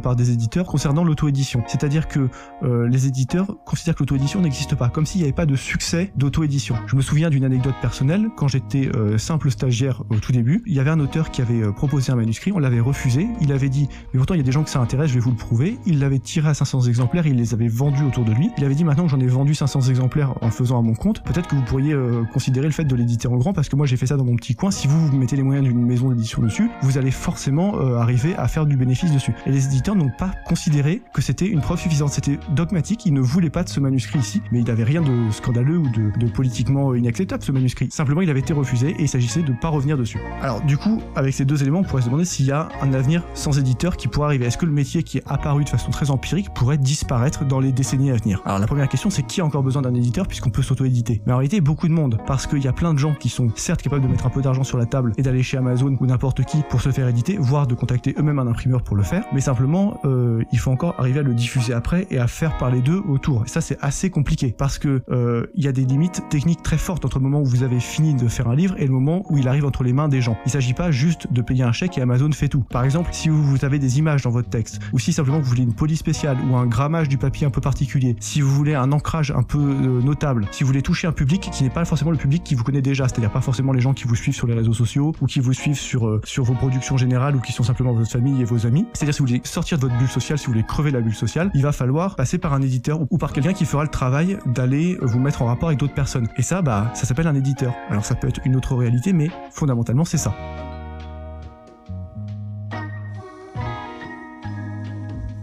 part 0.00 0.16
des 0.16 0.30
éditeurs 0.30 0.64
concernant 0.64 1.04
l'auto-édition. 1.04 1.62
C'est-à-dire 1.66 2.08
que 2.08 2.28
euh, 2.62 2.88
les 2.88 3.06
éditeurs 3.06 3.48
considèrent 3.66 3.94
que 3.94 4.02
l'auto-édition 4.02 4.40
n'existe 4.40 4.76
pas, 4.76 4.88
comme 4.88 5.04
s'il 5.04 5.20
n'y 5.20 5.24
avait 5.24 5.34
pas 5.34 5.46
de 5.46 5.56
succès 5.56 6.10
d'auto-édition. 6.16 6.76
Je 6.86 6.96
me 6.96 7.02
souviens 7.02 7.28
d'une 7.28 7.44
anecdote 7.44 7.74
personnelle, 7.82 8.30
quand 8.34 8.48
j'étais 8.48 8.88
euh, 8.94 9.18
simple 9.18 9.50
stagiaire 9.50 10.02
au 10.08 10.16
tout 10.16 10.32
début, 10.32 10.62
il 10.66 10.72
y 10.72 10.80
avait 10.80 10.90
un 10.90 11.00
auteur 11.00 11.30
qui 11.30 11.42
avait 11.42 11.70
proposé 11.72 12.12
un 12.12 12.16
manuscrit, 12.16 12.52
on 12.52 12.58
l'avait 12.58 12.80
refusé, 12.80 13.28
il 13.42 13.52
avait 13.52 13.68
dit, 13.68 13.89
mais 14.12 14.18
pourtant 14.18 14.34
il 14.34 14.38
y 14.38 14.40
a 14.40 14.44
des 14.44 14.52
gens 14.52 14.62
que 14.62 14.70
ça 14.70 14.80
intéresse, 14.80 15.10
je 15.10 15.14
vais 15.14 15.20
vous 15.20 15.30
le 15.30 15.36
prouver, 15.36 15.78
il 15.86 15.98
l'avait 15.98 16.18
tiré 16.18 16.48
à 16.48 16.54
500 16.54 16.82
exemplaires, 16.82 17.26
il 17.26 17.36
les 17.36 17.54
avait 17.54 17.68
vendus 17.68 18.04
autour 18.04 18.24
de 18.24 18.32
lui, 18.32 18.50
il 18.58 18.64
avait 18.64 18.74
dit 18.74 18.84
maintenant 18.84 19.04
que 19.04 19.10
j'en 19.10 19.20
ai 19.20 19.26
vendu 19.26 19.54
500 19.54 19.82
exemplaires 19.82 20.34
en 20.40 20.50
faisant 20.50 20.78
à 20.78 20.82
mon 20.82 20.94
compte, 20.94 21.22
peut-être 21.22 21.48
que 21.48 21.54
vous 21.54 21.62
pourriez 21.62 21.94
considérer 22.32 22.66
le 22.66 22.72
fait 22.72 22.84
de 22.84 22.94
l'éditer 22.94 23.28
en 23.28 23.36
grand 23.36 23.52
parce 23.52 23.68
que 23.68 23.76
moi 23.76 23.86
j'ai 23.86 23.96
fait 23.96 24.06
ça 24.06 24.16
dans 24.16 24.24
mon 24.24 24.36
petit 24.36 24.54
coin. 24.54 24.70
Si 24.70 24.86
vous, 24.86 25.06
vous 25.06 25.16
mettez 25.16 25.36
les 25.36 25.42
moyens 25.42 25.66
d'une 25.66 25.84
maison 25.84 26.08
d'édition 26.08 26.42
dessus, 26.42 26.70
vous 26.82 26.98
allez 26.98 27.10
forcément 27.10 27.78
euh, 27.78 27.96
arriver 27.96 28.34
à 28.36 28.48
faire 28.48 28.66
du 28.66 28.76
bénéfice 28.76 29.12
dessus. 29.12 29.34
Et 29.46 29.50
les 29.50 29.66
éditeurs 29.66 29.94
n'ont 29.94 30.10
pas 30.10 30.32
considéré 30.46 31.02
que 31.12 31.22
c'était 31.22 31.46
une 31.46 31.60
preuve 31.60 31.80
suffisante. 31.80 32.10
C'était 32.10 32.38
dogmatique. 32.50 33.06
Ils 33.06 33.14
ne 33.14 33.20
voulaient 33.20 33.50
pas 33.50 33.64
de 33.64 33.68
ce 33.68 33.80
manuscrit 33.80 34.18
ici, 34.18 34.42
mais 34.52 34.60
il 34.60 34.64
n'avait 34.66 34.84
rien 34.84 35.02
de 35.02 35.30
scandaleux 35.30 35.78
ou 35.78 35.88
de, 35.88 36.26
politiquement 36.30 36.94
inacceptable 36.94 37.42
ce 37.42 37.52
manuscrit. 37.52 37.88
Simplement, 37.90 38.20
il 38.20 38.30
avait 38.30 38.40
été 38.40 38.52
refusé 38.52 38.90
et 38.90 39.02
il 39.02 39.08
s'agissait 39.08 39.42
de 39.42 39.52
pas 39.52 39.68
revenir 39.68 39.98
dessus. 39.98 40.18
Alors 40.42 40.60
du 40.62 40.76
coup, 40.76 41.02
avec 41.16 41.34
ces 41.34 41.44
deux 41.44 41.60
éléments, 41.60 41.80
on 41.80 41.84
pourrait 41.84 42.02
se 42.02 42.06
demander 42.06 42.24
s'il 42.24 42.46
y 42.46 42.52
a 42.52 42.68
un 42.80 42.92
avenir 42.92 43.24
sans 43.34 43.58
éditeur 43.58 43.79
qui 43.88 44.08
pourrait 44.08 44.26
arriver. 44.26 44.46
Est-ce 44.46 44.58
que 44.58 44.66
le 44.66 44.72
métier 44.72 45.02
qui 45.02 45.18
est 45.18 45.22
apparu 45.26 45.64
de 45.64 45.68
façon 45.68 45.90
très 45.90 46.10
empirique 46.10 46.52
pourrait 46.52 46.76
disparaître 46.76 47.44
dans 47.46 47.60
les 47.60 47.72
décennies 47.72 48.10
à 48.10 48.16
venir? 48.16 48.42
Alors 48.44 48.58
la 48.58 48.66
première 48.66 48.88
question, 48.88 49.08
c'est 49.08 49.22
qui 49.22 49.40
a 49.40 49.44
encore 49.44 49.62
besoin 49.62 49.82
d'un 49.82 49.94
éditeur 49.94 50.26
puisqu'on 50.26 50.50
peut 50.50 50.62
s'auto-éditer? 50.62 51.22
Mais 51.26 51.32
en 51.32 51.38
réalité, 51.38 51.60
beaucoup 51.60 51.88
de 51.88 51.92
monde, 51.92 52.18
parce 52.26 52.46
qu'il 52.46 52.62
y 52.62 52.68
a 52.68 52.72
plein 52.72 52.92
de 52.92 52.98
gens 52.98 53.14
qui 53.14 53.28
sont 53.28 53.48
certes 53.56 53.80
capables 53.80 54.02
de 54.02 54.08
mettre 54.08 54.26
un 54.26 54.30
peu 54.30 54.42
d'argent 54.42 54.64
sur 54.64 54.76
la 54.76 54.86
table 54.86 55.12
et 55.16 55.22
d'aller 55.22 55.42
chez 55.42 55.56
Amazon 55.56 55.96
ou 55.98 56.06
n'importe 56.06 56.44
qui 56.44 56.58
pour 56.68 56.82
se 56.82 56.90
faire 56.90 57.08
éditer, 57.08 57.38
voire 57.38 57.66
de 57.66 57.74
contacter 57.74 58.14
eux-mêmes 58.18 58.38
un 58.38 58.46
imprimeur 58.46 58.82
pour 58.82 58.96
le 58.96 59.02
faire, 59.02 59.24
mais 59.32 59.40
simplement 59.40 59.98
euh, 60.04 60.42
il 60.52 60.58
faut 60.58 60.70
encore 60.70 60.94
arriver 60.98 61.20
à 61.20 61.22
le 61.22 61.32
diffuser 61.32 61.72
après 61.72 62.06
et 62.10 62.18
à 62.18 62.26
faire 62.26 62.58
parler 62.58 62.82
d'eux 62.82 63.02
autour. 63.08 63.44
Et 63.44 63.48
ça 63.48 63.60
c'est 63.60 63.78
assez 63.80 64.10
compliqué 64.10 64.54
parce 64.56 64.78
que 64.78 65.02
euh, 65.10 65.46
il 65.54 65.64
y 65.64 65.68
a 65.68 65.72
des 65.72 65.84
limites 65.84 66.22
techniques 66.28 66.62
très 66.62 66.78
fortes 66.78 67.04
entre 67.04 67.18
le 67.18 67.24
moment 67.24 67.40
où 67.40 67.46
vous 67.46 67.62
avez 67.62 67.80
fini 67.80 68.14
de 68.14 68.28
faire 68.28 68.48
un 68.48 68.54
livre 68.54 68.74
et 68.78 68.86
le 68.86 68.92
moment 68.92 69.24
où 69.30 69.38
il 69.38 69.48
arrive 69.48 69.64
entre 69.64 69.84
les 69.84 69.92
mains 69.92 70.08
des 70.08 70.20
gens. 70.20 70.36
Il 70.46 70.50
s'agit 70.50 70.74
pas 70.74 70.90
juste 70.90 71.32
de 71.32 71.42
payer 71.42 71.62
un 71.62 71.72
chèque 71.72 71.98
et 71.98 72.02
Amazon 72.02 72.30
fait 72.32 72.48
tout. 72.48 72.64
Par 72.70 72.84
exemple, 72.84 73.10
si 73.12 73.28
vous 73.28 73.64
avez 73.64 73.69
des 73.78 73.98
images 73.98 74.22
dans 74.22 74.30
votre 74.30 74.48
texte, 74.48 74.80
ou 74.92 74.98
si 74.98 75.12
simplement 75.12 75.38
vous 75.38 75.48
voulez 75.48 75.62
une 75.62 75.74
police 75.74 75.98
spéciale 75.98 76.36
ou 76.48 76.56
un 76.56 76.66
grammage 76.66 77.08
du 77.08 77.18
papier 77.18 77.46
un 77.46 77.50
peu 77.50 77.60
particulier, 77.60 78.16
si 78.20 78.40
vous 78.40 78.50
voulez 78.50 78.74
un 78.74 78.92
ancrage 78.92 79.30
un 79.30 79.42
peu 79.42 79.58
euh, 79.58 80.02
notable, 80.02 80.46
si 80.50 80.62
vous 80.62 80.68
voulez 80.68 80.82
toucher 80.82 81.06
un 81.06 81.12
public 81.12 81.48
qui 81.52 81.64
n'est 81.64 81.70
pas 81.70 81.84
forcément 81.84 82.10
le 82.10 82.16
public 82.16 82.42
qui 82.42 82.54
vous 82.54 82.64
connaît 82.64 82.82
déjà, 82.82 83.08
c'est-à-dire 83.08 83.30
pas 83.30 83.40
forcément 83.40 83.72
les 83.72 83.80
gens 83.80 83.92
qui 83.92 84.04
vous 84.04 84.16
suivent 84.16 84.34
sur 84.34 84.46
les 84.46 84.54
réseaux 84.54 84.72
sociaux 84.72 85.14
ou 85.20 85.26
qui 85.26 85.40
vous 85.40 85.52
suivent 85.52 85.78
sur, 85.78 86.06
euh, 86.06 86.20
sur 86.24 86.44
vos 86.44 86.54
productions 86.54 86.96
générales 86.96 87.36
ou 87.36 87.40
qui 87.40 87.52
sont 87.52 87.62
simplement 87.62 87.92
votre 87.92 88.10
famille 88.10 88.40
et 88.40 88.44
vos 88.44 88.66
amis. 88.66 88.86
C'est-à-dire 88.92 89.14
si 89.14 89.20
vous 89.20 89.26
voulez 89.28 89.40
sortir 89.44 89.78
de 89.78 89.82
votre 89.82 89.96
bulle 89.98 90.08
sociale, 90.08 90.38
si 90.38 90.46
vous 90.46 90.52
voulez 90.52 90.64
crever 90.64 90.90
la 90.90 91.00
bulle 91.00 91.14
sociale, 91.14 91.50
il 91.54 91.62
va 91.62 91.72
falloir 91.72 92.16
passer 92.16 92.38
par 92.38 92.52
un 92.52 92.62
éditeur 92.62 93.00
ou 93.10 93.18
par 93.18 93.32
quelqu'un 93.32 93.52
qui 93.52 93.64
fera 93.64 93.82
le 93.82 93.90
travail 93.90 94.38
d'aller 94.46 94.98
vous 95.02 95.18
mettre 95.18 95.42
en 95.42 95.46
rapport 95.46 95.68
avec 95.68 95.78
d'autres 95.78 95.94
personnes. 95.94 96.28
Et 96.36 96.42
ça, 96.42 96.62
bah, 96.62 96.90
ça 96.94 97.06
s'appelle 97.06 97.26
un 97.26 97.34
éditeur. 97.34 97.74
Alors 97.88 98.04
ça 98.04 98.14
peut 98.14 98.28
être 98.28 98.40
une 98.44 98.56
autre 98.56 98.74
réalité, 98.74 99.12
mais 99.12 99.30
fondamentalement 99.50 100.04
c'est 100.04 100.18
ça. 100.18 100.34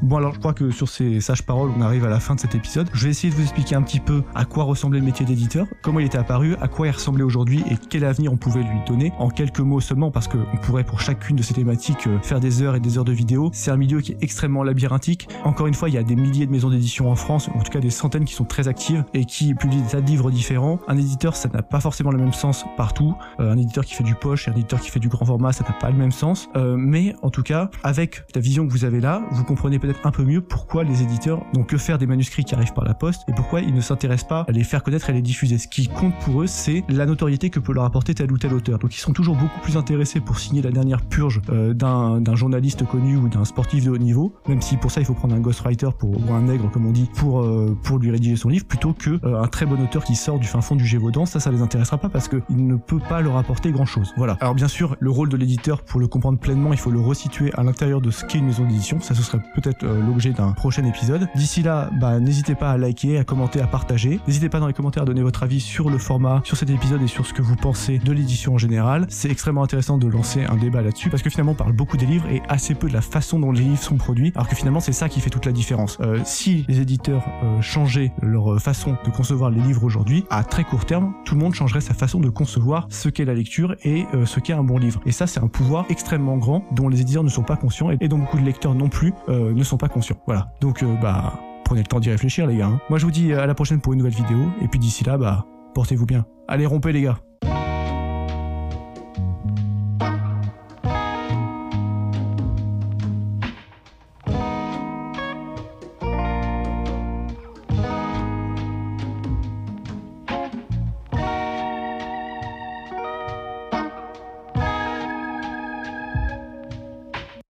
Bon 0.04 0.18
alors 0.18 0.36
je 0.36 0.40
crois 0.40 0.54
que 0.54 0.70
sur 0.70 0.88
ces 0.88 1.20
sages 1.22 1.42
paroles 1.42 1.72
on 1.76 1.82
arrive 1.82 2.06
à 2.06 2.10
la 2.10 2.20
fin 2.20 2.36
de 2.36 2.40
cet 2.40 2.54
épisode. 2.54 2.88
Je 2.94 3.06
vais 3.06 3.10
essayer 3.10 3.32
de 3.32 3.36
vous 3.36 3.42
expliquer 3.42 3.76
un 3.76 3.82
petit 3.82 4.00
peu 4.00 4.22
à 4.36 4.46
quoi 4.46 4.64
ressemblait 4.64 5.00
le 5.00 5.06
métier 5.06 5.26
d'éditeur, 5.26 5.66
comment 5.82 6.00
il 6.00 6.06
était 6.06 6.20
apparu, 6.20 6.56
à 6.62 6.68
quoi 6.68 6.88
il 6.88 6.92
ressemblait 6.92 7.24
aujourd'hui 7.24 7.64
et 7.72 7.78
quel 7.90 8.06
avenir 8.06 8.32
on 8.32 8.38
pouvait 8.38 8.62
lui 8.62 8.80
donner 8.86 9.12
en 9.18 9.30
quelques 9.30 9.60
mots 9.60 9.82
seulement 9.82 10.12
parce 10.12 10.28
qu'on 10.28 10.58
pourrait 10.62 10.84
pour 10.84 11.02
chacune 11.02 11.36
de 11.36 11.42
ces 11.42 11.56
thématiques 11.56 12.06
euh, 12.06 12.20
faire 12.22 12.40
des 12.40 12.62
heures 12.62 12.76
et 12.76 12.80
des 12.80 13.00
heures 13.00 13.06
de 13.06 13.12
vidéos. 13.12 13.50
C'est 13.54 13.72
un 13.72 13.78
milieu 13.78 14.00
qui 14.02 14.12
est 14.12 14.18
extrêmement 14.22 14.64
labyrinthique. 14.64 15.28
Encore 15.44 15.66
une 15.66 15.74
fois 15.74 15.90
il 15.90 15.96
y 15.96 15.98
a 15.98 16.04
des 16.04 16.16
milliers 16.16 16.46
de 16.46 16.52
maisons 16.52 16.70
d'édition 16.70 17.10
en 17.10 17.16
France, 17.16 17.50
en 17.56 17.64
tout 17.64 17.72
cas 17.72 17.80
des 17.80 17.90
centaines 17.90 18.26
qui 18.26 18.36
sont 18.36 18.46
très 18.46 18.68
actives 18.68 19.04
et 19.16 19.26
qui 19.26 19.56
publient 19.56 19.82
des 19.82 19.90
tas 19.90 20.02
de 20.02 20.08
livres 20.08 20.30
différents. 20.30 20.80
Un 20.88 20.98
éditeur 20.98 21.36
ça 21.36 21.50
n'a 21.50 21.64
pas 21.64 21.80
forcément 21.80 22.12
le 22.12 22.20
même 22.20 22.34
sens 22.34 22.66
partout. 22.78 23.16
Euh, 23.40 23.52
un 23.52 23.58
éditeur 23.58 23.84
qui 23.84 23.96
fait 23.96 24.04
du 24.04 24.14
poche 24.14 24.48
et 24.48 24.52
un 24.52 24.54
éditeur 24.54 24.80
qui 24.80 24.92
fait 24.92 25.00
du 25.00 25.10
grand 25.10 25.26
format 25.26 25.54
ça 25.54 25.64
n'a 25.64 25.74
pas 25.74 25.90
le 25.90 25.98
même 25.98 26.12
sens. 26.12 26.50
Euh, 26.56 26.76
mais 26.78 27.16
en 27.24 27.32
tout 27.32 27.44
cas 27.44 27.72
avec 27.84 28.24
la 28.36 28.42
vision 28.42 28.68
que 28.68 28.72
vous 28.72 28.86
avez 28.86 29.00
là, 29.00 29.24
vous 29.32 29.44
comprenez 29.44 29.80
peut-être 29.88 30.06
un 30.06 30.12
peu 30.12 30.24
mieux 30.24 30.42
pourquoi 30.42 30.84
les 30.84 31.02
éditeurs 31.02 31.46
n'ont 31.54 31.64
que 31.64 31.78
faire 31.78 31.98
des 31.98 32.08
manuscrits 32.08 32.44
qui 32.44 32.54
arrivent 32.54 32.74
par 32.74 32.84
la 32.84 32.94
poste 32.94 33.22
et 33.30 33.34
pourquoi 33.34 33.62
ils 33.62 33.74
ne 33.74 33.80
s'intéressent 33.80 34.28
pas 34.28 34.46
à 34.48 34.52
les 34.52 34.64
faire 34.64 34.84
connaître 34.84 35.10
et 35.10 35.14
à 35.14 35.16
les 35.16 35.22
diffuser. 35.22 35.58
Ce 35.58 35.68
qui 35.68 35.88
compte 35.88 36.14
pour 36.20 36.42
eux, 36.42 36.48
c'est 36.48 36.84
la 36.90 37.06
notoriété 37.06 37.50
que 37.50 37.60
peut 37.60 37.72
leur 37.72 37.86
apporter 37.86 38.14
tel 38.14 38.32
ou 38.32 38.38
tel 38.38 38.54
auteur. 38.54 38.80
Donc 38.80 38.96
ils 38.96 39.00
sont 39.00 39.14
toujours 39.14 39.36
beaucoup 39.36 39.60
plus 39.62 39.78
intéressés 39.78 40.20
pour 40.20 40.40
signer 40.40 40.62
la 40.62 40.72
dernière 40.72 41.02
purge 41.02 41.42
euh, 41.50 41.74
d'un 41.74 42.36
journaliste 42.36 42.86
connu 42.86 43.16
ou 43.16 43.30
d'un 43.30 43.46
sportif 43.46 43.86
de 43.86 43.92
haut 43.92 43.98
niveau, 43.98 44.34
même 44.50 44.62
si 44.62 44.76
pour 44.76 44.92
ça 44.92 45.00
il 45.00 45.06
faut 45.06 45.14
prendre 45.14 45.36
un 45.36 45.40
ghostwriter 45.40 45.90
pour, 45.98 46.10
ou 46.10 46.34
un 46.34 46.42
nègre 46.42 46.70
comme 46.70 46.86
on 46.86 46.92
dit 46.92 47.10
pour, 47.16 47.42
euh, 47.42 47.78
lui 48.02 48.12
rédiger 48.12 48.36
son 48.36 48.50
livre, 48.50 48.66
plutôt 48.66 48.94
que 48.94 49.20
euh, 49.24 49.42
un 49.42 49.48
très 49.48 49.66
bon 49.66 49.82
auteur 49.82 50.04
qui 50.04 50.16
sort 50.16 50.38
du 50.38 50.48
fin 50.48 50.62
fond 50.62 50.76
du 50.76 50.86
Gévaudan, 50.86 51.26
ça 51.26 51.40
ça 51.40 51.50
les 51.50 51.62
intéressera 51.62 51.98
pas 51.98 52.10
parce 52.10 52.28
qu'il 52.28 52.44
ne 52.50 52.76
peut 52.76 53.00
pas 53.00 53.22
leur 53.22 53.38
apporter 53.38 53.72
grand 53.72 53.86
chose. 53.86 54.14
Voilà. 54.18 54.38
Alors 54.42 54.54
bien 54.54 54.68
sûr, 54.68 54.98
le 55.00 55.10
rôle 55.10 55.30
de 55.30 55.38
l'éditeur, 55.38 55.84
pour 55.84 56.00
le 56.00 56.08
comprendre 56.08 56.38
pleinement, 56.38 56.74
il 56.74 56.80
faut 56.80 56.92
le 56.92 57.00
resituer 57.00 57.52
à 57.54 57.64
l'intérieur 57.64 58.02
de 58.02 58.12
ce 58.12 58.26
qu'est 58.26 58.38
une 58.38 58.48
maison 58.48 58.66
d'édition. 58.66 59.00
Ça 59.00 59.16
ce 59.16 59.24
serait 59.24 59.40
peut-être 59.56 59.77
l'objet 59.84 60.32
d'un 60.32 60.52
prochain 60.52 60.84
épisode. 60.86 61.28
D'ici 61.36 61.64
là, 61.64 61.90
bah, 62.00 62.20
n'hésitez 62.20 62.56
pas 62.56 62.72
à 62.72 62.78
liker, 62.78 63.18
à 63.18 63.24
commenter, 63.24 63.62
à 63.62 63.68
partager. 63.68 64.20
N'hésitez 64.28 64.50
pas 64.50 64.60
dans 64.60 64.68
les 64.68 64.74
commentaires 64.74 65.04
à 65.04 65.06
donner 65.06 65.22
votre 65.22 65.44
avis 65.44 65.60
sur 65.60 65.90
le 65.90 65.98
format, 65.98 66.42
sur 66.44 66.58
cet 66.58 66.70
épisode 66.70 67.02
et 67.02 67.08
sur 67.08 67.26
ce 67.26 67.34
que 67.34 67.42
vous 67.42 67.56
pensez 67.56 68.00
de 68.00 68.12
l'édition 68.12 68.56
en 68.56 68.58
général. 68.58 69.06
C'est 69.10 69.30
extrêmement 69.30 69.64
intéressant 69.64 69.98
de 69.98 70.08
lancer 70.08 70.44
un 70.46 70.56
débat 70.56 70.82
là-dessus 70.82 71.10
parce 71.10 71.24
que 71.24 71.30
finalement 71.30 71.52
on 71.52 71.56
parle 71.56 71.74
beaucoup 71.74 71.98
des 71.98 72.06
livres 72.06 72.28
et 72.30 72.42
assez 72.50 72.76
peu 72.76 72.88
de 72.88 72.94
la 72.94 73.02
façon 73.02 73.40
dont 73.40 73.52
les 73.52 73.62
livres 73.62 73.82
sont 73.82 73.98
produits, 73.98 74.32
alors 74.36 74.48
que 74.48 74.56
finalement 74.56 74.80
c'est 74.80 74.94
ça 74.94 75.10
qui 75.10 75.20
fait 75.20 75.30
toute 75.30 75.46
la 75.46 75.52
différence. 75.52 75.98
Euh, 76.02 76.20
si 76.26 76.66
les 76.68 76.80
éditeurs 76.80 77.24
euh, 77.44 77.62
changeaient 77.62 78.12
leur 78.22 78.60
façon 78.62 78.98
de 79.06 79.12
concevoir 79.12 79.50
les 79.50 79.62
livres 79.62 79.84
aujourd'hui, 79.84 80.26
à 80.30 80.44
très 80.44 80.64
court 80.64 80.86
terme, 80.86 81.14
tout 81.26 81.36
le 81.36 81.42
monde 81.42 81.54
changerait 81.54 81.82
sa 81.82 81.94
façon 81.94 82.20
de 82.20 82.30
concevoir 82.30 82.88
ce 82.90 83.10
qu'est 83.10 83.26
la 83.26 83.34
lecture 83.34 83.76
et 83.84 84.06
euh, 84.14 84.26
ce 84.26 84.40
qu'est 84.40 84.54
un 84.54 84.64
bon 84.64 84.78
livre. 84.78 85.02
Et 85.06 85.12
ça 85.12 85.28
c'est 85.28 85.40
un 85.40 85.48
pouvoir 85.48 85.86
extrêmement 85.90 86.38
grand 86.38 86.64
dont 86.72 86.90
les 86.90 87.02
éditeurs 87.02 87.24
ne 87.24 87.30
sont 87.30 87.44
pas 87.44 87.56
conscients 87.56 87.92
et 87.92 88.08
dont 88.08 88.18
beaucoup 88.18 88.38
de 88.38 88.46
lecteurs 88.46 88.76
non 88.76 88.90
plus 88.90 89.14
ne 89.28 89.64
sont 89.68 89.78
pas 89.78 89.90
conscients. 89.90 90.18
Voilà. 90.26 90.52
Donc 90.62 90.84
bah 91.02 91.34
prenez 91.64 91.82
le 91.82 91.88
temps 91.88 92.00
d'y 92.00 92.10
réfléchir 92.10 92.48
les 92.48 92.58
gars. 92.58 92.68
Hein. 92.68 92.80
Moi 92.90 93.00
je 93.00 93.06
vous 93.06 93.12
dis 93.12 93.34
à 93.34 93.46
la 93.46 93.54
prochaine 93.54 93.82
pour 93.82 93.94
une 93.94 94.00
nouvelle 94.00 94.16
vidéo 94.16 94.40
et 94.62 94.68
puis 94.68 94.80
d'ici 94.80 95.04
là 95.04 95.18
bah 95.18 95.46
portez-vous 95.74 96.06
bien. 96.06 96.26
Allez 96.48 96.66
rompez 96.66 96.92
les 96.92 97.02
gars. 97.02 97.18